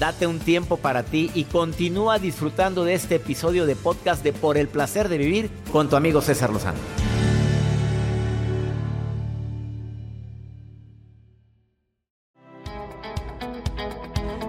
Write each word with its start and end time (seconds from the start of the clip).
Date 0.00 0.26
un 0.26 0.38
tiempo 0.38 0.78
para 0.78 1.02
ti 1.02 1.30
y 1.34 1.44
continúa 1.44 2.18
disfrutando 2.18 2.84
de 2.86 2.94
este 2.94 3.16
episodio 3.16 3.66
de 3.66 3.76
podcast 3.76 4.24
de 4.24 4.32
Por 4.32 4.56
el 4.56 4.66
placer 4.66 5.10
de 5.10 5.18
vivir 5.18 5.50
con 5.70 5.90
tu 5.90 5.96
amigo 5.96 6.22
César 6.22 6.48
Lozano. 6.48 6.78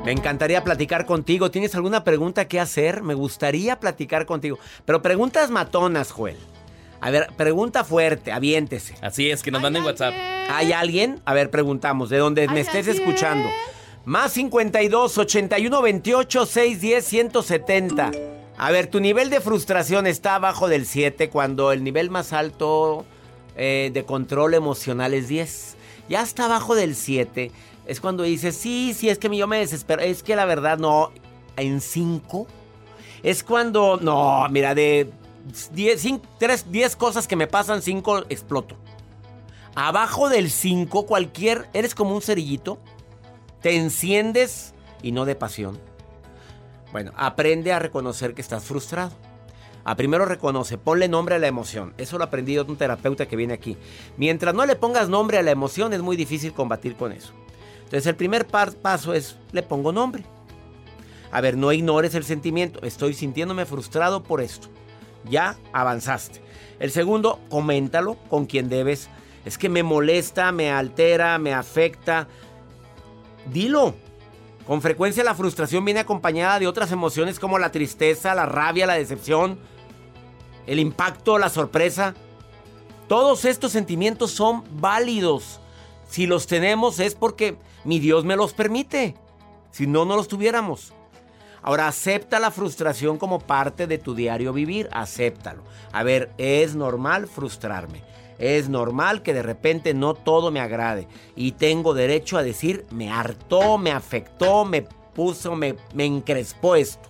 Me 0.05 0.13
encantaría 0.13 0.63
platicar 0.63 1.05
contigo. 1.05 1.52
¿Tienes 1.52 1.75
alguna 1.75 2.05
pregunta 2.05 2.47
que 2.47 2.61
hacer? 2.61 3.03
Me 3.03 3.13
gustaría 3.13 3.77
platicar 3.77 4.25
contigo. 4.25 4.57
Pero 4.85 5.02
preguntas 5.02 5.49
matonas, 5.49 6.13
Joel. 6.13 6.38
A 7.02 7.09
ver, 7.09 7.27
pregunta 7.35 7.83
fuerte, 7.83 8.31
aviéntese. 8.31 8.95
Así 9.02 9.29
es, 9.29 9.44
que 9.44 9.52
nos 9.52 9.61
manden 9.61 9.83
WhatsApp. 9.83 10.13
¿Hay 10.49 10.72
alguien? 10.72 11.19
A 11.25 11.33
ver, 11.33 11.49
preguntamos, 11.49 12.09
de 12.09 12.19
donde 12.19 12.47
me 12.47 12.61
estés 12.61 12.88
escuchando. 12.88 13.49
Más 14.05 14.33
52 14.33 15.17
81 15.19 15.81
28 15.81 16.45
610 16.45 17.05
170. 17.05 18.11
A 18.57 18.71
ver, 18.71 18.88
tu 18.88 18.99
nivel 18.99 19.30
de 19.30 19.41
frustración 19.41 20.07
está 20.07 20.35
abajo 20.35 20.67
del 20.67 20.88
7 20.88 21.30
cuando 21.30 21.71
el 21.71 21.83
nivel 21.83 22.09
más 22.09 22.34
alto 22.34 23.06
eh, 23.56 23.91
de 23.94 24.03
control 24.03 24.56
emocional 24.56 25.13
es 25.13 25.28
10. 25.28 25.75
Ya 26.09 26.23
está 26.23 26.45
abajo 26.45 26.73
del 26.73 26.95
7. 26.95 27.51
Es 27.85 28.01
cuando 28.01 28.23
dices, 28.23 28.56
sí, 28.56 28.95
sí, 28.97 29.09
es 29.09 29.19
que 29.19 29.35
yo 29.35 29.45
me 29.45 29.59
desespero. 29.59 30.01
Es 30.01 30.23
que 30.23 30.35
la 30.35 30.45
verdad 30.45 30.79
no. 30.79 31.12
En 31.56 31.79
5. 31.79 32.47
Es 33.22 33.44
cuando, 33.44 34.00
no, 34.01 34.47
mira, 34.50 34.73
de 34.73 35.12
10, 35.73 36.95
cosas 36.95 37.28
que 37.28 37.35
me 37.35 37.45
pasan, 37.45 37.83
5 37.83 38.25
exploto. 38.29 38.78
Abajo 39.75 40.28
del 40.28 40.50
5, 40.50 41.06
cualquier, 41.06 41.69
eres 41.73 41.94
como 41.94 42.16
un 42.16 42.22
cerillito 42.22 42.79
te 43.61 43.75
enciendes 43.75 44.73
y 45.01 45.11
no 45.11 45.25
de 45.25 45.35
pasión. 45.35 45.79
Bueno, 46.91 47.11
aprende 47.16 47.72
a 47.73 47.79
reconocer 47.79 48.33
que 48.33 48.41
estás 48.41 48.63
frustrado. 48.63 49.11
A 49.83 49.95
primero 49.95 50.25
reconoce, 50.25 50.77
ponle 50.77 51.07
nombre 51.07 51.35
a 51.35 51.39
la 51.39 51.47
emoción. 51.47 51.94
Eso 51.97 52.17
lo 52.17 52.23
aprendí 52.23 52.53
de 52.53 52.61
un 52.61 52.77
terapeuta 52.77 53.27
que 53.27 53.35
viene 53.35 53.53
aquí. 53.53 53.77
Mientras 54.17 54.53
no 54.53 54.66
le 54.66 54.75
pongas 54.75 55.09
nombre 55.09 55.38
a 55.38 55.44
la 55.44 55.51
emoción, 55.51 55.94
es 55.94 56.01
muy 56.01 56.16
difícil 56.17 56.53
combatir 56.53 56.95
con 56.95 57.11
eso. 57.11 57.33
Entonces, 57.83 58.05
el 58.05 58.16
primer 58.16 58.45
paso 58.47 59.13
es, 59.13 59.38
le 59.51 59.63
pongo 59.63 59.91
nombre. 59.91 60.23
A 61.31 61.41
ver, 61.41 61.57
no 61.57 61.71
ignores 61.71 62.13
el 62.13 62.23
sentimiento. 62.23 62.81
Estoy 62.83 63.13
sintiéndome 63.13 63.66
frustrado 63.66 64.21
por 64.23 64.41
esto. 64.41 64.67
Ya 65.29 65.57
avanzaste. 65.73 66.41
El 66.79 66.91
segundo, 66.91 67.39
coméntalo 67.50 68.16
con 68.29 68.45
quien 68.45 68.69
debes. 68.69 69.09
Es 69.45 69.57
que 69.57 69.69
me 69.69 69.81
molesta, 69.81 70.51
me 70.51 70.71
altera, 70.71 71.38
me 71.39 71.53
afecta, 71.53 72.27
Dilo. 73.47 73.96
Con 74.66 74.81
frecuencia 74.81 75.24
la 75.24 75.35
frustración 75.35 75.84
viene 75.84 76.02
acompañada 76.02 76.59
de 76.59 76.68
otras 76.68 76.91
emociones 76.91 77.40
como 77.40 77.59
la 77.59 77.72
tristeza, 77.72 78.35
la 78.35 78.46
rabia, 78.46 78.85
la 78.85 78.94
decepción, 78.94 79.59
el 80.68 80.79
impacto, 80.79 81.38
la 81.38 81.50
sorpresa. 81.50 82.13
Todos 83.07 83.46
estos 83.46 83.72
sentimientos 83.72 84.31
son 84.31 84.63
válidos. 84.80 85.59
Si 86.07 86.28
los 86.28 86.47
tenemos 86.47 87.00
es 87.00 87.16
porque 87.16 87.57
mi 87.84 88.00
Dios 88.00 88.24
me 88.24 88.35
los 88.35 88.53
permite. 88.53 89.16
Si 89.72 89.88
no, 89.88 90.06
no 90.06 90.16
los 90.16 90.28
tuviéramos. 90.28 90.94
Ahora, 91.63 91.88
acepta 91.88 92.40
la 92.40 92.51
frustración 92.51 93.18
como 93.18 93.40
parte 93.40 93.88
de 93.88 93.97
tu 93.97 94.16
diario 94.16 94.53
vivir. 94.53 94.90
Acéptalo. 94.91 95.63
A 95.91 96.03
ver, 96.03 96.31
es 96.38 96.75
normal 96.75 97.28
frustrarme. 97.28 98.03
Es 98.41 98.69
normal 98.69 99.22
que 99.22 99.35
de 99.35 99.44
repente 99.44 99.94
no 99.94 100.16
todo 100.16 100.50
me 100.50 100.59
agrade 100.59 101.07
y 101.35 101.52
tengo 101.52 101.94
derecho 101.94 102.40
a 102.40 102.44
decir 102.44 102.85
me 102.90 103.12
hartó, 103.12 103.78
me 103.78 103.91
afectó, 103.91 104.66
me 104.66 104.81
puso, 104.81 105.56
me, 105.56 105.75
me 105.94 106.06
encrespó 106.06 106.75
esto. 106.75 107.07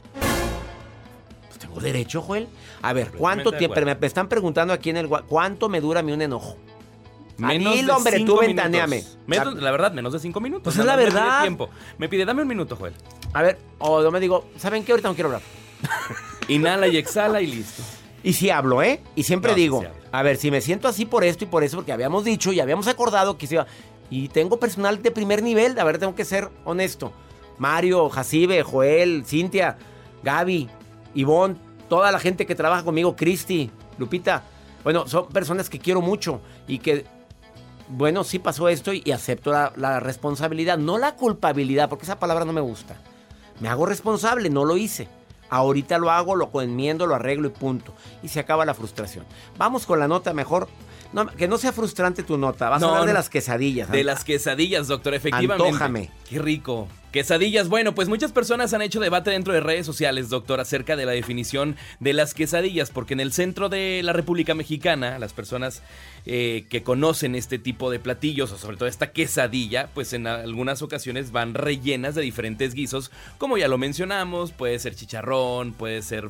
Pues 1.47 1.57
tengo 1.57 1.79
derecho, 1.79 2.21
Joel. 2.21 2.49
A 2.81 2.91
ver, 2.91 3.11
¿cuánto 3.11 3.53
tiempo? 3.53 3.79
Me, 3.79 3.97
están 4.01 4.27
preguntando 4.27 4.73
aquí 4.73 4.89
en 4.89 4.97
el 4.97 5.07
¿cuánto 5.07 5.69
me 5.69 5.79
dura 5.79 6.01
a 6.01 6.03
mí 6.03 6.11
un 6.11 6.21
enojo? 6.21 6.57
Menos 7.37 7.85
de 7.85 7.91
hombre, 7.91 8.19
tú 8.25 8.37
ventaneame. 8.37 9.01
la 9.27 9.71
verdad, 9.71 9.93
menos 9.93 10.11
de 10.11 10.19
cinco 10.19 10.41
minutos. 10.41 10.63
Pues 10.65 10.77
es 10.77 10.85
la 10.85 10.97
verdad. 10.97 11.43
Tiempo. 11.43 11.69
Me 11.97 12.09
pide, 12.09 12.25
dame 12.25 12.41
un 12.41 12.47
minuto, 12.49 12.75
Joel. 12.75 12.93
A 13.31 13.41
ver, 13.41 13.57
o 13.79 14.11
me 14.11 14.19
digo, 14.19 14.49
¿saben 14.57 14.83
qué? 14.83 14.91
Ahorita 14.91 15.07
no 15.07 15.15
quiero 15.15 15.29
hablar. 15.29 15.41
Inhala 16.49 16.89
y 16.89 16.97
exhala 16.97 17.41
y 17.41 17.47
listo. 17.47 17.81
Y 18.21 18.33
si 18.33 18.49
hablo, 18.49 18.83
¿eh? 18.83 19.01
Y 19.15 19.23
siempre 19.23 19.55
digo, 19.55 19.83
a 20.11 20.23
ver, 20.23 20.37
si 20.37 20.51
me 20.51 20.61
siento 20.61 20.87
así 20.87 21.05
por 21.05 21.23
esto 21.23 21.45
y 21.45 21.47
por 21.47 21.63
eso, 21.63 21.77
porque 21.77 21.93
habíamos 21.93 22.25
dicho 22.25 22.51
y 22.51 22.59
habíamos 22.59 22.87
acordado 22.87 23.37
que 23.37 23.47
se 23.47 23.55
iba. 23.55 23.67
Y 24.09 24.27
tengo 24.27 24.59
personal 24.59 25.01
de 25.01 25.11
primer 25.11 25.41
nivel, 25.41 25.79
a 25.79 25.83
ver, 25.85 25.97
tengo 25.97 26.15
que 26.15 26.25
ser 26.25 26.49
honesto. 26.65 27.13
Mario, 27.57 28.09
Jacibe, 28.09 28.61
Joel, 28.63 29.23
Cintia, 29.25 29.77
Gaby, 30.23 30.69
Ivonne, 31.13 31.55
toda 31.87 32.11
la 32.11 32.19
gente 32.19 32.45
que 32.45 32.55
trabaja 32.55 32.83
conmigo, 32.83 33.15
Cristi, 33.15 33.71
Lupita. 33.97 34.43
Bueno, 34.83 35.07
son 35.07 35.29
personas 35.29 35.69
que 35.69 35.79
quiero 35.79 36.01
mucho 36.01 36.41
y 36.67 36.79
que, 36.79 37.05
bueno, 37.87 38.25
sí 38.25 38.39
pasó 38.39 38.67
esto 38.67 38.91
y, 38.91 39.09
acepto 39.11 39.51
la, 39.51 39.71
la 39.77 40.01
responsabilidad, 40.01 40.77
no 40.77 40.97
la 40.97 41.15
culpabilidad, 41.15 41.87
porque 41.87 42.03
esa 42.03 42.19
palabra 42.19 42.43
no 42.43 42.51
me 42.51 42.61
gusta. 42.61 42.97
Me 43.61 43.69
hago 43.69 43.85
responsable, 43.85 44.49
no 44.49 44.65
lo 44.65 44.75
hice. 44.75 45.07
Ahorita 45.51 45.97
lo 45.97 46.09
hago, 46.09 46.35
lo 46.35 46.49
enmiendo, 46.61 47.05
lo 47.05 47.13
arreglo 47.13 47.49
y 47.49 47.51
punto. 47.51 47.93
Y 48.23 48.29
se 48.29 48.39
acaba 48.39 48.65
la 48.65 48.73
frustración. 48.73 49.25
Vamos 49.57 49.85
con 49.85 49.99
la 49.99 50.07
nota 50.07 50.33
mejor. 50.33 50.69
Que 51.37 51.47
no 51.47 51.57
sea 51.57 51.71
frustrante 51.71 52.23
tu 52.23 52.37
nota. 52.37 52.69
Vas 52.69 52.83
a 52.83 52.87
hablar 52.87 53.05
de 53.05 53.13
las 53.13 53.29
quesadillas. 53.29 53.91
De 53.91 54.03
las 54.03 54.23
quesadillas, 54.23 54.87
doctor, 54.87 55.13
efectivamente. 55.13 55.63
Antójame. 55.63 56.09
Qué 56.29 56.39
rico. 56.39 56.87
Quesadillas, 57.11 57.67
bueno, 57.67 57.93
pues 57.93 58.07
muchas 58.07 58.31
personas 58.31 58.73
han 58.73 58.81
hecho 58.81 59.01
debate 59.01 59.31
dentro 59.31 59.51
de 59.51 59.59
redes 59.59 59.85
sociales, 59.85 60.29
doctor, 60.29 60.61
acerca 60.61 60.95
de 60.95 61.05
la 61.05 61.11
definición 61.11 61.75
de 61.99 62.13
las 62.13 62.33
quesadillas, 62.33 62.89
porque 62.89 63.13
en 63.13 63.19
el 63.19 63.33
centro 63.33 63.67
de 63.67 63.99
la 64.01 64.13
República 64.13 64.55
Mexicana, 64.55 65.19
las 65.19 65.33
personas 65.33 65.81
eh, 66.25 66.67
que 66.69 66.83
conocen 66.83 67.35
este 67.35 67.59
tipo 67.59 67.91
de 67.91 67.99
platillos, 67.99 68.53
o 68.53 68.57
sobre 68.57 68.77
todo 68.77 68.87
esta 68.87 69.11
quesadilla, 69.11 69.89
pues 69.93 70.13
en 70.13 70.25
algunas 70.25 70.81
ocasiones 70.81 71.33
van 71.33 71.53
rellenas 71.53 72.15
de 72.15 72.21
diferentes 72.21 72.73
guisos, 72.73 73.11
como 73.37 73.57
ya 73.57 73.67
lo 73.67 73.77
mencionamos, 73.77 74.53
puede 74.53 74.79
ser 74.79 74.95
chicharrón, 74.95 75.73
puede 75.73 76.03
ser 76.03 76.29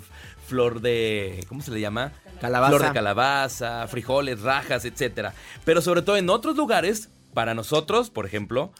flor 0.51 0.81
de, 0.81 1.45
¿cómo 1.47 1.61
se 1.61 1.71
le 1.71 1.79
llama? 1.79 2.11
Calabaza. 2.41 2.75
Flor 2.75 2.87
de 2.89 2.93
calabaza, 2.93 3.87
frijoles, 3.87 4.41
rajas, 4.41 4.83
etcétera. 4.83 5.33
Pero 5.63 5.81
sobre 5.81 6.01
todo 6.01 6.17
en 6.17 6.29
otros 6.29 6.57
lugares, 6.57 7.09
para 7.33 7.53
nosotros, 7.53 8.09
por 8.09 8.25
ejemplo, 8.25 8.73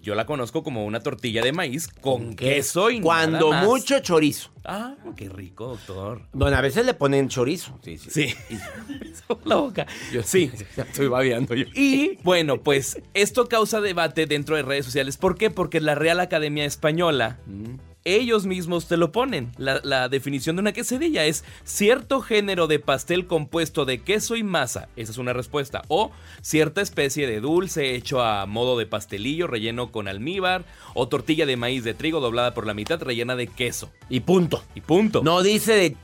yo 0.00 0.14
la 0.14 0.24
conozco 0.24 0.62
como 0.62 0.86
una 0.86 1.00
tortilla 1.00 1.42
de 1.42 1.52
maíz 1.52 1.86
con 1.88 2.34
queso 2.34 2.90
y 2.90 3.02
Cuando 3.02 3.50
nada 3.50 3.62
más. 3.62 3.66
mucho 3.68 3.98
chorizo. 4.00 4.50
Ah, 4.64 4.94
qué 5.14 5.28
rico, 5.28 5.66
doctor. 5.66 6.22
Bueno, 6.32 6.56
a 6.56 6.62
veces 6.62 6.86
le 6.86 6.94
ponen 6.94 7.28
chorizo. 7.28 7.78
Sí, 7.84 7.98
sí. 7.98 8.10
Sí. 8.10 8.34
la 9.44 9.56
boca. 9.56 9.86
Yo 10.10 10.22
Sí. 10.22 10.50
Ya 10.76 10.84
estoy 10.84 11.08
babeando 11.08 11.54
yo. 11.54 11.66
Y 11.74 12.18
bueno, 12.22 12.62
pues 12.62 13.02
esto 13.12 13.46
causa 13.46 13.82
debate 13.82 14.24
dentro 14.24 14.56
de 14.56 14.62
redes 14.62 14.86
sociales. 14.86 15.18
¿Por 15.18 15.36
qué? 15.36 15.50
Porque 15.50 15.80
la 15.80 15.94
Real 15.94 16.18
Academia 16.20 16.64
Española, 16.64 17.38
ellos 18.04 18.46
mismos 18.46 18.86
te 18.88 18.96
lo 18.96 19.12
ponen. 19.12 19.52
La, 19.58 19.80
la 19.84 20.08
definición 20.08 20.56
de 20.56 20.60
una 20.60 20.72
quesadilla 20.72 21.24
es 21.26 21.44
cierto 21.64 22.20
género 22.22 22.66
de 22.66 22.78
pastel 22.78 23.26
compuesto 23.26 23.84
de 23.84 24.00
queso 24.02 24.36
y 24.36 24.42
masa. 24.42 24.88
Esa 24.96 25.12
es 25.12 25.18
una 25.18 25.32
respuesta. 25.32 25.82
O 25.88 26.10
cierta 26.40 26.80
especie 26.80 27.26
de 27.26 27.40
dulce 27.40 27.94
hecho 27.94 28.22
a 28.22 28.46
modo 28.46 28.78
de 28.78 28.86
pastelillo 28.86 29.46
relleno 29.46 29.92
con 29.92 30.08
almíbar. 30.08 30.64
O 30.94 31.08
tortilla 31.08 31.44
de 31.46 31.56
maíz 31.56 31.84
de 31.84 31.94
trigo 31.94 32.20
doblada 32.20 32.54
por 32.54 32.66
la 32.66 32.74
mitad 32.74 33.00
rellena 33.02 33.36
de 33.36 33.46
queso. 33.48 33.90
Y 34.08 34.20
punto. 34.20 34.62
Y 34.74 34.80
punto. 34.80 35.22
No 35.22 35.42
dice 35.42 35.74
de 35.74 35.96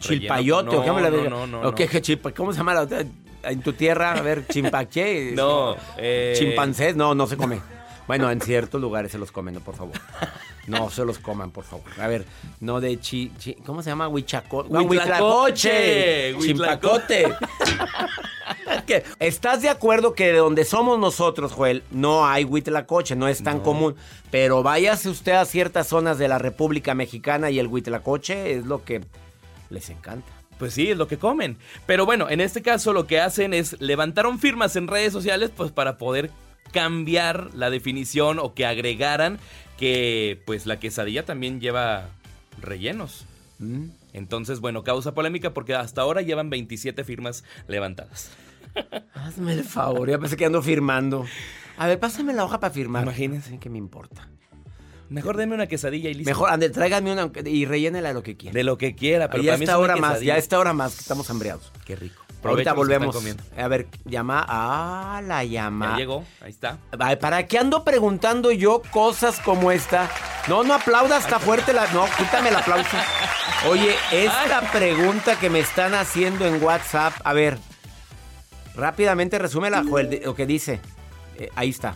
chilpayote 0.00 0.76
no, 0.76 0.80
o 0.82 0.84
qué 0.84 0.92
me 0.92 1.00
la 1.00 1.10
no, 1.10 1.28
no, 1.28 1.46
no, 1.46 1.60
¿O 1.68 1.74
qué, 1.74 1.84
no. 1.86 1.90
qué 1.90 2.02
chilpa- 2.02 2.32
¿Cómo 2.34 2.52
se 2.52 2.58
llama 2.58 2.74
la 2.74 2.82
otra? 2.82 3.04
En 3.44 3.62
tu 3.62 3.72
tierra, 3.72 4.12
a 4.14 4.20
ver, 4.22 4.46
chimpaché. 4.48 5.32
No, 5.34 5.76
eh, 5.96 6.34
Chimpancés, 6.36 6.96
no, 6.96 7.14
no 7.14 7.26
se 7.26 7.36
come. 7.36 7.60
Bueno, 8.08 8.30
en 8.30 8.40
ciertos 8.40 8.80
lugares 8.80 9.12
se 9.12 9.18
los 9.18 9.30
comen, 9.30 9.56
por 9.60 9.76
favor. 9.76 9.92
No 10.68 10.90
se 10.90 11.04
los 11.04 11.18
coman, 11.18 11.50
por 11.50 11.64
favor. 11.64 11.86
A 12.00 12.06
ver, 12.06 12.24
no 12.60 12.80
de 12.80 12.98
chi, 13.00 13.32
chi- 13.38 13.54
¿cómo 13.66 13.82
se 13.82 13.90
llama? 13.90 14.08
Huichaco, 14.08 14.64
no, 14.68 14.82
Huitlacoche. 14.82 16.36
Chimpacote. 16.40 17.26
¿Estás 19.18 19.62
de 19.62 19.68
acuerdo 19.68 20.14
que 20.14 20.26
de 20.32 20.38
donde 20.38 20.64
somos 20.64 20.98
nosotros, 20.98 21.52
Joel, 21.52 21.82
no 21.90 22.26
hay 22.26 22.44
huitlacoche, 22.44 23.16
no 23.16 23.28
es 23.28 23.42
tan 23.42 23.60
común? 23.60 23.94
Pero 24.30 24.62
váyase 24.62 25.08
usted 25.08 25.32
a 25.32 25.44
ciertas 25.44 25.86
zonas 25.88 26.18
de 26.18 26.28
la 26.28 26.38
República 26.38 26.94
Mexicana 26.94 27.50
y 27.50 27.58
el 27.58 27.66
huitlacoche 27.66 28.54
es 28.56 28.64
lo 28.66 28.84
que 28.84 29.02
les 29.70 29.90
encanta. 29.90 30.32
Pues 30.58 30.74
sí, 30.74 30.90
es 30.90 30.96
lo 30.96 31.06
que 31.06 31.18
comen. 31.18 31.56
Pero 31.86 32.04
bueno, 32.04 32.28
en 32.30 32.40
este 32.40 32.62
caso 32.62 32.92
lo 32.92 33.06
que 33.06 33.20
hacen 33.20 33.54
es 33.54 33.80
levantaron 33.80 34.38
firmas 34.38 34.74
en 34.76 34.88
redes 34.88 35.12
sociales 35.12 35.50
pues 35.56 35.70
para 35.70 35.98
poder 35.98 36.30
cambiar 36.72 37.50
la 37.54 37.70
definición 37.70 38.38
o 38.38 38.54
que 38.54 38.66
agregaran 38.66 39.38
que 39.78 40.42
pues 40.44 40.66
la 40.66 40.78
quesadilla 40.78 41.24
también 41.24 41.60
lleva 41.60 42.10
rellenos. 42.60 43.24
Entonces, 44.12 44.60
bueno, 44.60 44.84
causa 44.84 45.14
polémica 45.14 45.54
porque 45.54 45.74
hasta 45.74 46.02
ahora 46.02 46.22
llevan 46.22 46.50
27 46.50 47.02
firmas 47.04 47.44
levantadas. 47.66 48.30
Hazme 49.14 49.52
el 49.54 49.64
favor, 49.64 50.10
ya 50.10 50.18
pensé 50.18 50.36
que 50.36 50.44
ando 50.44 50.62
firmando. 50.62 51.24
A 51.76 51.86
ver, 51.86 51.98
pásame 51.98 52.34
la 52.34 52.44
hoja 52.44 52.60
para 52.60 52.72
firmar. 52.72 53.04
Imagínense. 53.04 53.58
¿Qué 53.58 53.70
me 53.70 53.78
importa? 53.78 54.28
Mejor 55.08 55.36
deme 55.36 55.54
una 55.54 55.66
quesadilla 55.66 56.10
y 56.10 56.14
listo. 56.14 56.30
Mejor, 56.30 56.50
ande, 56.50 56.68
tráigame 56.68 57.12
una 57.12 57.30
y 57.46 57.64
rellénela 57.64 58.08
de 58.08 58.14
lo 58.14 58.22
que 58.22 58.36
quiera. 58.36 58.52
De 58.52 58.62
lo 58.62 58.76
que 58.76 58.94
quiera, 58.94 59.30
pero 59.30 59.42
ya 59.42 59.52
para 59.52 59.58
mí 59.58 59.64
esta 59.64 59.78
hora 59.78 59.96
más, 59.96 60.20
ya 60.20 60.36
esta 60.36 60.58
hora 60.58 60.74
más, 60.74 60.96
que 60.96 61.00
estamos 61.00 61.30
hambriados. 61.30 61.72
Qué 61.86 61.96
rico. 61.96 62.27
Ahorita 62.42 62.72
volvemos. 62.72 63.16
A 63.56 63.68
ver, 63.68 63.86
llama. 64.04 64.44
Ah, 64.48 65.20
la 65.24 65.44
llama. 65.44 65.90
Ya 65.92 65.96
llegó, 65.96 66.24
ahí 66.40 66.50
está. 66.50 66.78
¿Para 67.20 67.46
qué 67.46 67.58
ando 67.58 67.84
preguntando 67.84 68.52
yo 68.52 68.82
cosas 68.90 69.40
como 69.40 69.72
esta? 69.72 70.08
No, 70.48 70.62
no 70.62 70.74
aplaudas, 70.74 71.24
está 71.24 71.38
fuerte 71.38 71.72
la. 71.72 71.86
No, 71.92 72.06
quítame 72.16 72.50
el 72.50 72.56
aplauso. 72.56 72.96
Oye, 73.68 73.94
esta 74.12 74.60
pregunta 74.72 75.38
que 75.38 75.50
me 75.50 75.60
están 75.60 75.94
haciendo 75.94 76.46
en 76.46 76.62
WhatsApp, 76.62 77.12
a 77.24 77.32
ver, 77.32 77.58
rápidamente 78.74 79.38
resúmela, 79.38 79.84
Joel, 79.88 80.22
lo 80.24 80.34
que 80.34 80.46
dice. 80.46 80.80
Eh, 81.36 81.50
ahí 81.54 81.70
está. 81.70 81.94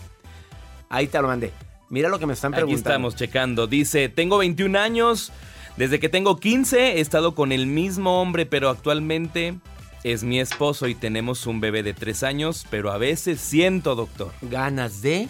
Ahí 0.89 1.07
te 1.07 1.21
lo 1.21 1.29
mandé. 1.29 1.53
Mira 1.89 2.09
lo 2.09 2.19
que 2.19 2.27
me 2.27 2.33
están 2.33 2.53
Aquí 2.53 2.63
preguntando. 2.63 2.91
estamos 2.91 3.17
checando. 3.17 3.67
Dice, 3.67 4.09
tengo 4.09 4.39
21 4.39 4.79
años. 4.79 5.33
Desde 5.77 6.01
que 6.01 6.09
tengo 6.09 6.37
15 6.39 6.99
he 6.99 7.01
estado 7.01 7.35
con 7.35 7.51
el 7.51 7.67
mismo 7.67 8.21
hombre, 8.21 8.45
pero 8.45 8.69
actualmente 8.69 9.55
es 10.05 10.25
mi 10.25 10.41
esposo 10.41 10.89
y 10.89 10.95
tenemos 10.95 11.47
un 11.47 11.61
bebé 11.61 11.83
de 11.83 11.95
3 11.95 12.23
años, 12.23 12.67
pero 12.71 12.91
a 12.91 12.99
veces 12.99 13.41
siento, 13.41 13.95
doctor. 13.95 14.33
Ganas 14.43 15.03
de 15.03 15.29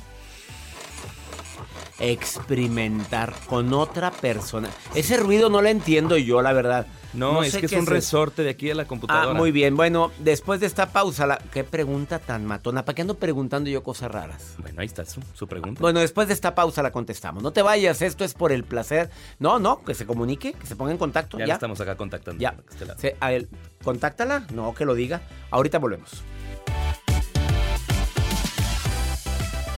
experimentar 1.98 3.34
con 3.46 3.72
otra 3.74 4.10
persona. 4.10 4.68
Ese 4.94 5.16
ruido 5.16 5.50
no 5.50 5.62
lo 5.62 5.68
entiendo 5.68 6.16
yo, 6.16 6.42
la 6.42 6.52
verdad. 6.52 6.86
No, 7.14 7.42
es 7.42 7.56
que 7.56 7.66
es 7.66 7.72
un 7.72 7.86
resorte 7.86 8.42
de 8.42 8.50
aquí 8.50 8.68
de 8.68 8.74
la 8.74 8.84
computadora. 8.86 9.30
Ah, 9.30 9.34
muy 9.34 9.52
bien. 9.52 9.76
Bueno, 9.76 10.10
después 10.18 10.60
de 10.60 10.66
esta 10.66 10.86
pausa, 10.92 11.26
la... 11.26 11.38
qué 11.52 11.62
pregunta 11.64 12.18
tan 12.18 12.46
matona. 12.46 12.84
¿Para 12.84 12.94
qué 12.94 13.02
ando 13.02 13.14
preguntando 13.16 13.68
yo 13.68 13.82
cosas 13.82 14.10
raras? 14.10 14.54
Bueno, 14.58 14.80
ahí 14.80 14.86
está 14.86 15.04
su, 15.04 15.20
su 15.34 15.46
pregunta. 15.46 15.80
Bueno, 15.80 16.00
después 16.00 16.28
de 16.28 16.34
esta 16.34 16.54
pausa 16.54 16.82
la 16.82 16.90
contestamos. 16.90 17.42
No 17.42 17.52
te 17.52 17.62
vayas, 17.62 18.00
esto 18.02 18.24
es 18.24 18.34
por 18.34 18.50
el 18.52 18.64
placer. 18.64 19.10
No, 19.38 19.58
no, 19.58 19.82
que 19.84 19.94
se 19.94 20.06
comunique, 20.06 20.52
que 20.54 20.66
se 20.66 20.74
ponga 20.76 20.92
en 20.92 20.98
contacto. 20.98 21.38
ya, 21.38 21.46
Ya, 21.46 21.54
estamos 21.54 21.80
acá 21.80 21.96
contactando. 21.96 22.40
ya. 22.40 22.54
este 22.70 22.86
lado. 22.86 22.98
Se- 22.98 23.16
a 23.20 23.32
él, 23.32 23.48
contáctala, 23.84 24.46
no, 24.54 24.74
que 24.74 24.84
lo 24.84 24.94
diga. 24.94 25.20
Ahorita 25.50 25.78
volvemos. 25.78 26.22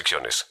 restricciones. 0.00 0.49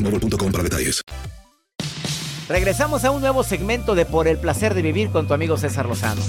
boostmobile.com 0.00 0.52
para 0.52 0.64
detalles. 0.64 1.02
Regresamos 2.48 3.04
a 3.04 3.12
un 3.12 3.20
nuevo 3.20 3.44
segmento 3.44 3.94
de 3.94 4.04
Por 4.04 4.26
el 4.26 4.38
placer 4.38 4.74
de 4.74 4.82
vivir 4.82 5.10
con 5.10 5.28
tu 5.28 5.34
amigo 5.34 5.56
César 5.56 5.86
Lozano. 5.86 6.20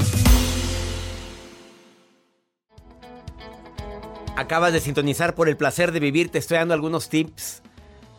Acabas 4.35 4.73
de 4.73 4.79
sintonizar 4.79 5.35
por 5.35 5.49
el 5.49 5.57
placer 5.57 5.91
de 5.91 5.99
vivir, 5.99 6.29
te 6.29 6.37
estoy 6.37 6.57
dando 6.57 6.73
algunos 6.73 7.09
tips 7.09 7.61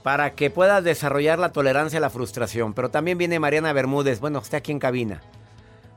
para 0.02 0.34
que 0.34 0.50
puedas 0.50 0.82
desarrollar 0.82 1.38
la 1.38 1.52
tolerancia 1.52 1.98
a 1.98 2.00
la 2.00 2.10
frustración. 2.10 2.74
Pero 2.74 2.90
también 2.90 3.18
viene 3.18 3.38
Mariana 3.38 3.72
Bermúdez, 3.72 4.20
bueno, 4.20 4.40
está 4.40 4.58
aquí 4.58 4.72
en 4.72 4.78
cabina. 4.78 5.22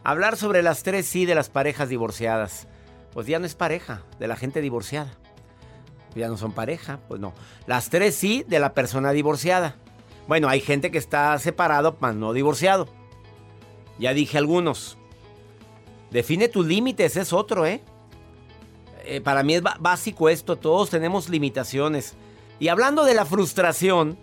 Hablar 0.04 0.38
sobre 0.38 0.62
las 0.62 0.84
tres 0.84 1.08
sí 1.08 1.26
de 1.26 1.36
las 1.36 1.50
parejas 1.50 1.90
divorciadas. 1.90 2.68
Pues 3.14 3.26
ya 3.28 3.40
no 3.40 3.46
es 3.46 3.56
pareja, 3.56 4.04
de 4.20 4.28
la 4.28 4.36
gente 4.36 4.62
divorciada. 4.62 5.12
Ya 6.16 6.30
no 6.30 6.38
son 6.38 6.54
pareja, 6.54 7.00
pues 7.08 7.20
no. 7.20 7.34
Las 7.68 7.90
tres 7.90 8.16
sí 8.16 8.46
de 8.48 8.60
la 8.60 8.74
persona 8.74 9.12
divorciada. 9.12 9.76
Bueno, 10.28 10.48
hay 10.48 10.62
gente 10.62 10.90
que 10.90 10.98
está 10.98 11.38
separado, 11.38 11.98
mas 12.00 12.16
no 12.16 12.34
divorciado. 12.34 12.88
Ya 14.00 14.14
dije 14.14 14.38
algunos. 14.38 14.98
Define 16.12 16.48
tus 16.48 16.66
límites, 16.66 17.18
es 17.18 17.34
otro, 17.34 17.66
¿eh? 17.66 17.82
Eh, 19.04 19.22
para 19.22 19.44
mí 19.44 19.56
es 19.56 19.62
básico 19.62 20.30
esto, 20.30 20.56
todos 20.56 20.90
tenemos 20.90 21.30
limitaciones. 21.30 22.16
Y 22.60 22.70
hablando 22.70 23.04
de 23.04 23.14
la 23.14 23.26
frustración, 23.26 24.18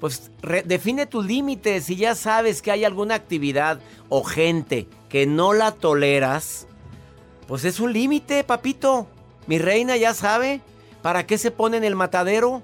pues 0.00 0.30
define 0.64 1.06
tus 1.06 1.26
límites. 1.26 1.84
Si 1.84 1.96
ya 1.96 2.14
sabes 2.14 2.62
que 2.62 2.70
hay 2.70 2.84
alguna 2.84 3.14
actividad 3.14 3.80
o 4.08 4.24
gente 4.24 4.88
que 5.08 5.26
no 5.26 5.52
la 5.52 5.72
toleras, 5.72 6.66
pues 7.46 7.64
es 7.64 7.80
un 7.80 7.92
límite, 7.92 8.44
papito. 8.44 9.06
Mi 9.46 9.58
reina 9.58 9.96
ya 9.96 10.14
sabe. 10.14 10.60
¿Para 11.02 11.26
qué 11.26 11.36
se 11.38 11.50
pone 11.50 11.76
en 11.76 11.84
el 11.84 11.96
matadero? 11.96 12.62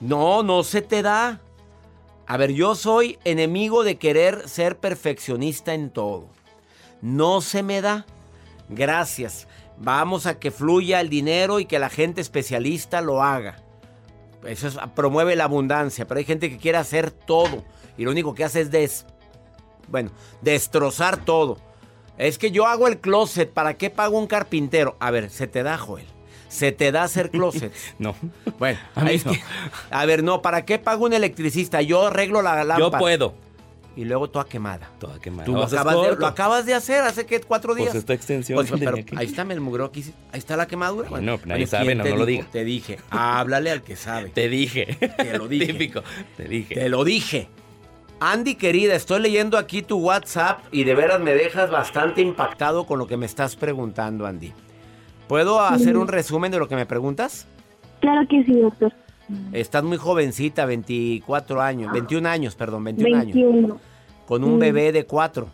No, 0.00 0.42
no 0.42 0.62
se 0.64 0.82
te 0.82 1.02
da. 1.02 1.40
A 2.26 2.36
ver, 2.36 2.52
yo 2.52 2.74
soy 2.74 3.18
enemigo 3.24 3.84
de 3.84 3.96
querer 3.96 4.48
ser 4.48 4.78
perfeccionista 4.78 5.74
en 5.74 5.90
todo. 5.90 6.26
No 7.00 7.40
se 7.40 7.62
me 7.62 7.80
da. 7.80 8.06
Gracias. 8.68 9.46
Vamos 9.78 10.26
a 10.26 10.38
que 10.38 10.50
fluya 10.50 11.00
el 11.00 11.08
dinero 11.08 11.60
y 11.60 11.66
que 11.66 11.78
la 11.78 11.88
gente 11.88 12.20
especialista 12.20 13.00
lo 13.00 13.22
haga. 13.22 13.62
Eso 14.44 14.68
es- 14.68 14.76
promueve 14.94 15.36
la 15.36 15.44
abundancia, 15.44 16.06
pero 16.06 16.18
hay 16.18 16.24
gente 16.24 16.50
que 16.50 16.58
quiere 16.58 16.78
hacer 16.78 17.10
todo 17.10 17.64
y 17.96 18.04
lo 18.04 18.10
único 18.10 18.34
que 18.34 18.44
hace 18.44 18.68
es 18.82 19.06
bueno, 19.88 20.10
destrozar 20.42 21.24
todo. 21.24 21.58
Es 22.18 22.36
que 22.38 22.50
yo 22.50 22.66
hago 22.66 22.88
el 22.88 22.98
closet, 22.98 23.52
¿para 23.52 23.74
qué 23.74 23.88
pago 23.90 24.18
un 24.18 24.26
carpintero? 24.26 24.96
A 25.00 25.10
ver, 25.10 25.30
se 25.30 25.46
te 25.46 25.62
da, 25.62 25.78
Joel. 25.78 26.06
Se 26.48 26.72
te 26.72 26.90
da 26.92 27.02
hacer 27.04 27.30
closet. 27.32 27.72
No. 27.98 28.14
Bueno, 28.58 28.78
A 28.94 29.02
mí 29.04 29.10
ahí 29.10 29.16
es 29.16 29.26
no. 29.26 29.32
que- 29.32 29.40
a 29.90 30.06
ver, 30.06 30.22
no, 30.24 30.42
¿para 30.42 30.64
qué 30.64 30.78
pago 30.78 31.04
un 31.04 31.12
electricista? 31.12 31.82
Yo 31.82 32.06
arreglo 32.06 32.42
la 32.42 32.64
lámpara. 32.64 32.78
Yo 32.92 32.98
puedo. 32.98 33.34
Y 33.96 34.04
luego 34.04 34.30
toda 34.30 34.44
quemada. 34.44 34.88
Toda 35.00 35.18
quemada. 35.18 35.44
Tú 35.44 35.54
lo 35.54 35.64
Haces 35.64 35.76
acabas, 35.80 36.08
de, 36.10 36.16
lo 36.16 36.26
acabas 36.28 36.66
de 36.66 36.74
hacer 36.74 37.02
hace 37.02 37.26
que 37.26 37.40
cuatro 37.40 37.72
Pues 37.72 37.82
días. 37.82 37.94
esta 37.96 38.14
extensión 38.14 38.54
Pues, 38.56 38.70
pero 38.78 38.96
ahí 39.16 39.26
está 39.26 39.42
el 39.42 39.60
mugreo 39.60 39.86
aquí. 39.86 40.04
Ahí 40.30 40.38
está 40.38 40.56
la 40.56 40.68
quemadura. 40.68 41.08
Bueno, 41.08 41.40
nadie 41.44 41.66
sabe, 41.66 41.86
¿quién 41.86 41.98
no, 41.98 42.04
no 42.04 42.16
lo 42.16 42.24
diga. 42.24 42.46
Te 42.52 42.62
dije, 42.62 43.00
háblale 43.10 43.72
al 43.72 43.82
que 43.82 43.96
sabe. 43.96 44.28
Te 44.30 44.48
dije. 44.48 44.86
Te 45.16 45.36
lo 45.36 45.48
dije. 45.48 45.66
Típico. 45.72 46.02
Te 46.36 46.44
dije. 46.44 46.74
Te 46.76 46.88
lo 46.88 47.02
dije. 47.02 47.48
Andy, 48.20 48.54
querida, 48.54 48.94
estoy 48.94 49.20
leyendo 49.20 49.58
aquí 49.58 49.82
tu 49.82 49.98
WhatsApp 49.98 50.60
y 50.70 50.84
de 50.84 50.94
veras 50.94 51.20
me 51.20 51.34
dejas 51.34 51.68
bastante 51.70 52.20
impactado 52.20 52.86
con 52.86 53.00
lo 53.00 53.06
que 53.08 53.16
me 53.16 53.26
estás 53.26 53.56
preguntando, 53.56 54.26
Andy. 54.26 54.52
¿Puedo 55.28 55.60
hacer 55.60 55.96
un 55.96 56.08
resumen 56.08 56.50
de 56.50 56.58
lo 56.58 56.68
que 56.68 56.74
me 56.74 56.86
preguntas? 56.86 57.46
Claro 58.00 58.26
que 58.28 58.44
sí, 58.44 58.58
doctor. 58.58 58.92
Estás 59.52 59.84
muy 59.84 59.98
jovencita, 59.98 60.64
24 60.64 61.60
años, 61.60 61.92
21 61.92 62.28
años, 62.28 62.54
perdón, 62.54 62.84
21, 62.84 63.16
años. 63.16 63.34
21. 63.34 63.80
Con 64.26 64.42
un 64.42 64.58
bebé 64.58 64.90
de 64.92 65.04
4. 65.04 65.46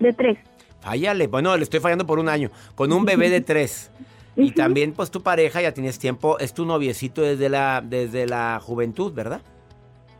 De 0.00 0.12
3. 0.12 0.38
Fállale, 0.80 1.26
bueno, 1.28 1.56
le 1.56 1.62
estoy 1.62 1.78
fallando 1.78 2.06
por 2.06 2.18
un 2.18 2.28
año. 2.28 2.50
Con 2.74 2.92
un 2.92 3.04
bebé 3.04 3.30
de 3.30 3.40
3. 3.42 3.90
Y 4.36 4.52
también, 4.52 4.92
pues, 4.92 5.10
tu 5.10 5.22
pareja 5.22 5.60
ya 5.60 5.72
tienes 5.72 5.98
tiempo, 5.98 6.38
es 6.38 6.54
tu 6.54 6.64
noviecito 6.64 7.22
desde 7.22 7.48
la, 7.48 7.82
desde 7.84 8.26
la 8.26 8.58
juventud, 8.60 9.12
¿verdad? 9.12 9.42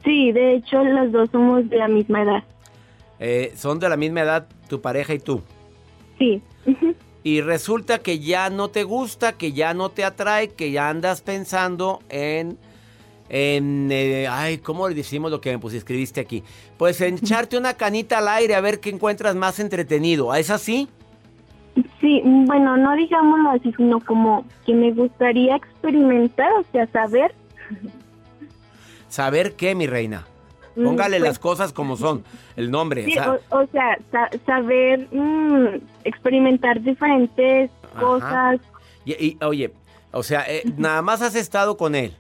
Sí, 0.05 0.31
de 0.33 0.55
hecho, 0.57 0.83
los 0.85 1.11
dos 1.11 1.29
somos 1.31 1.69
de 1.69 1.77
la 1.77 1.89
misma 1.89 2.23
edad. 2.23 2.45
Eh, 3.19 3.53
son 3.57 3.79
de 3.79 3.89
la 3.89 3.97
misma 3.97 4.21
edad 4.23 4.47
tu 4.69 4.81
pareja 4.81 5.13
y 5.15 5.19
tú. 5.19 5.43
Sí. 6.19 6.43
Y 7.23 7.43
resulta 7.43 7.99
que 7.99 8.19
ya 8.19 8.49
no 8.51 8.69
te 8.69 8.85
gusta, 8.85 9.33
que 9.33 9.53
ya 9.53 9.75
no 9.75 9.91
te 9.91 10.05
atrae, 10.05 10.49
que 10.51 10.71
ya 10.71 10.89
andas 10.89 11.21
pensando 11.21 12.01
en... 12.09 12.59
En, 13.33 13.91
eh, 13.93 14.27
ay, 14.29 14.59
¿cómo 14.59 14.89
le 14.89 14.97
decimos 14.97 15.31
lo 15.31 15.41
que 15.41 15.57
pues, 15.57 15.73
escribiste 15.73 16.21
aquí? 16.21 16.43
Pues 16.77 17.01
en 17.01 17.15
echarte 17.23 17.57
una 17.57 17.75
canita 17.75 18.19
al 18.19 18.27
aire 18.27 18.57
a 18.57 18.61
ver 18.61 18.81
qué 18.81 18.91
encuentras 18.91 19.37
más 19.37 19.61
entretenido. 19.61 20.35
¿Es 20.35 20.51
así? 20.51 20.89
Sí, 22.01 22.23
bueno, 22.25 22.77
no 22.77 22.97
digámoslo 22.97 23.51
así, 23.51 23.73
sino 23.77 24.01
como 24.01 24.45
que 24.67 24.75
me 24.75 24.91
gustaría 24.93 25.55
experimentar, 25.55 26.53
o 26.55 26.65
sea, 26.73 26.87
saber. 26.89 27.33
¿Saber 29.09 29.55
qué, 29.55 29.75
mi 29.75 29.87
reina? 29.87 30.27
Mm, 30.81 30.85
Póngale 30.85 31.19
pues- 31.19 31.29
las 31.29 31.39
cosas 31.39 31.73
como 31.73 31.97
son. 31.97 32.25
El 32.57 32.71
nombre. 32.71 33.05
Sí, 33.05 33.13
o 33.13 33.15
sea, 33.15 33.33
o, 33.51 33.59
o 33.63 33.67
sea, 33.69 33.99
sa- 34.11 34.31
saber 34.47 35.09
mm, 35.13 35.81
experimentar 36.05 36.81
diferentes 36.81 37.71
Ajá. 37.95 38.01
cosas. 38.01 38.61
y, 39.05 39.13
y, 39.13 39.39
oye, 39.45 39.73
o 40.13 40.23
sea, 40.23 40.45
eh, 40.49 40.63
nada 40.77 41.03
más 41.03 41.23
has 41.23 41.35
estado 41.35 41.77
con 41.77 41.95
él. 41.95 42.15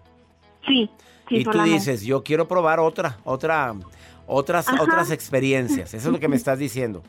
Sí, 0.66 0.90
sí, 1.28 1.36
y 1.38 1.44
tú 1.44 1.60
dices, 1.62 2.02
yo 2.02 2.22
quiero 2.22 2.46
probar 2.48 2.80
otra, 2.80 3.18
otra, 3.24 3.74
otras, 4.26 4.68
Ajá. 4.68 4.82
otras 4.82 5.10
experiencias. 5.10 5.94
Eso 5.94 6.08
es 6.08 6.12
lo 6.12 6.20
que 6.20 6.28
me 6.28 6.36
estás 6.42 6.58
diciendo. 6.58 7.02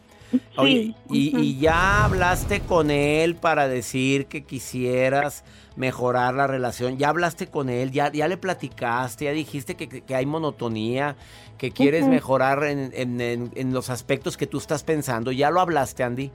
Oye, 0.58 0.94
y, 1.10 1.38
y 1.38 1.60
ya 1.60 2.06
hablaste 2.06 2.62
con 2.62 2.92
él 2.92 3.36
para 3.36 3.68
decir 3.68 4.26
que 4.28 4.44
quisieras 4.44 5.44
mejorar 5.76 6.34
la 6.36 6.48
relación. 6.48 6.98
Ya 6.98 7.10
hablaste 7.10 7.48
con 7.48 7.70
él, 7.70 7.92
ya, 7.92 8.12
ya 8.12 8.28
le 8.28 8.38
platicaste, 8.38 9.26
ya 9.26 9.32
dijiste 9.32 9.76
que, 9.76 9.88
que- 9.88 10.16
hay 10.16 10.26
monotonía, 10.26 11.16
que 11.58 11.72
quieres 11.72 12.08
mejorar 12.08 12.64
en, 12.64 12.92
en- 12.94 13.22
en- 13.22 13.52
en 13.56 13.74
los 13.74 13.90
aspectos 13.90 14.38
que 14.38 14.48
tú 14.48 14.58
estás 14.58 14.84
pensando. 14.84 15.32
¿Ya 15.32 15.50
lo 15.52 15.60
hablaste, 15.62 16.04
Andy? 16.04 16.32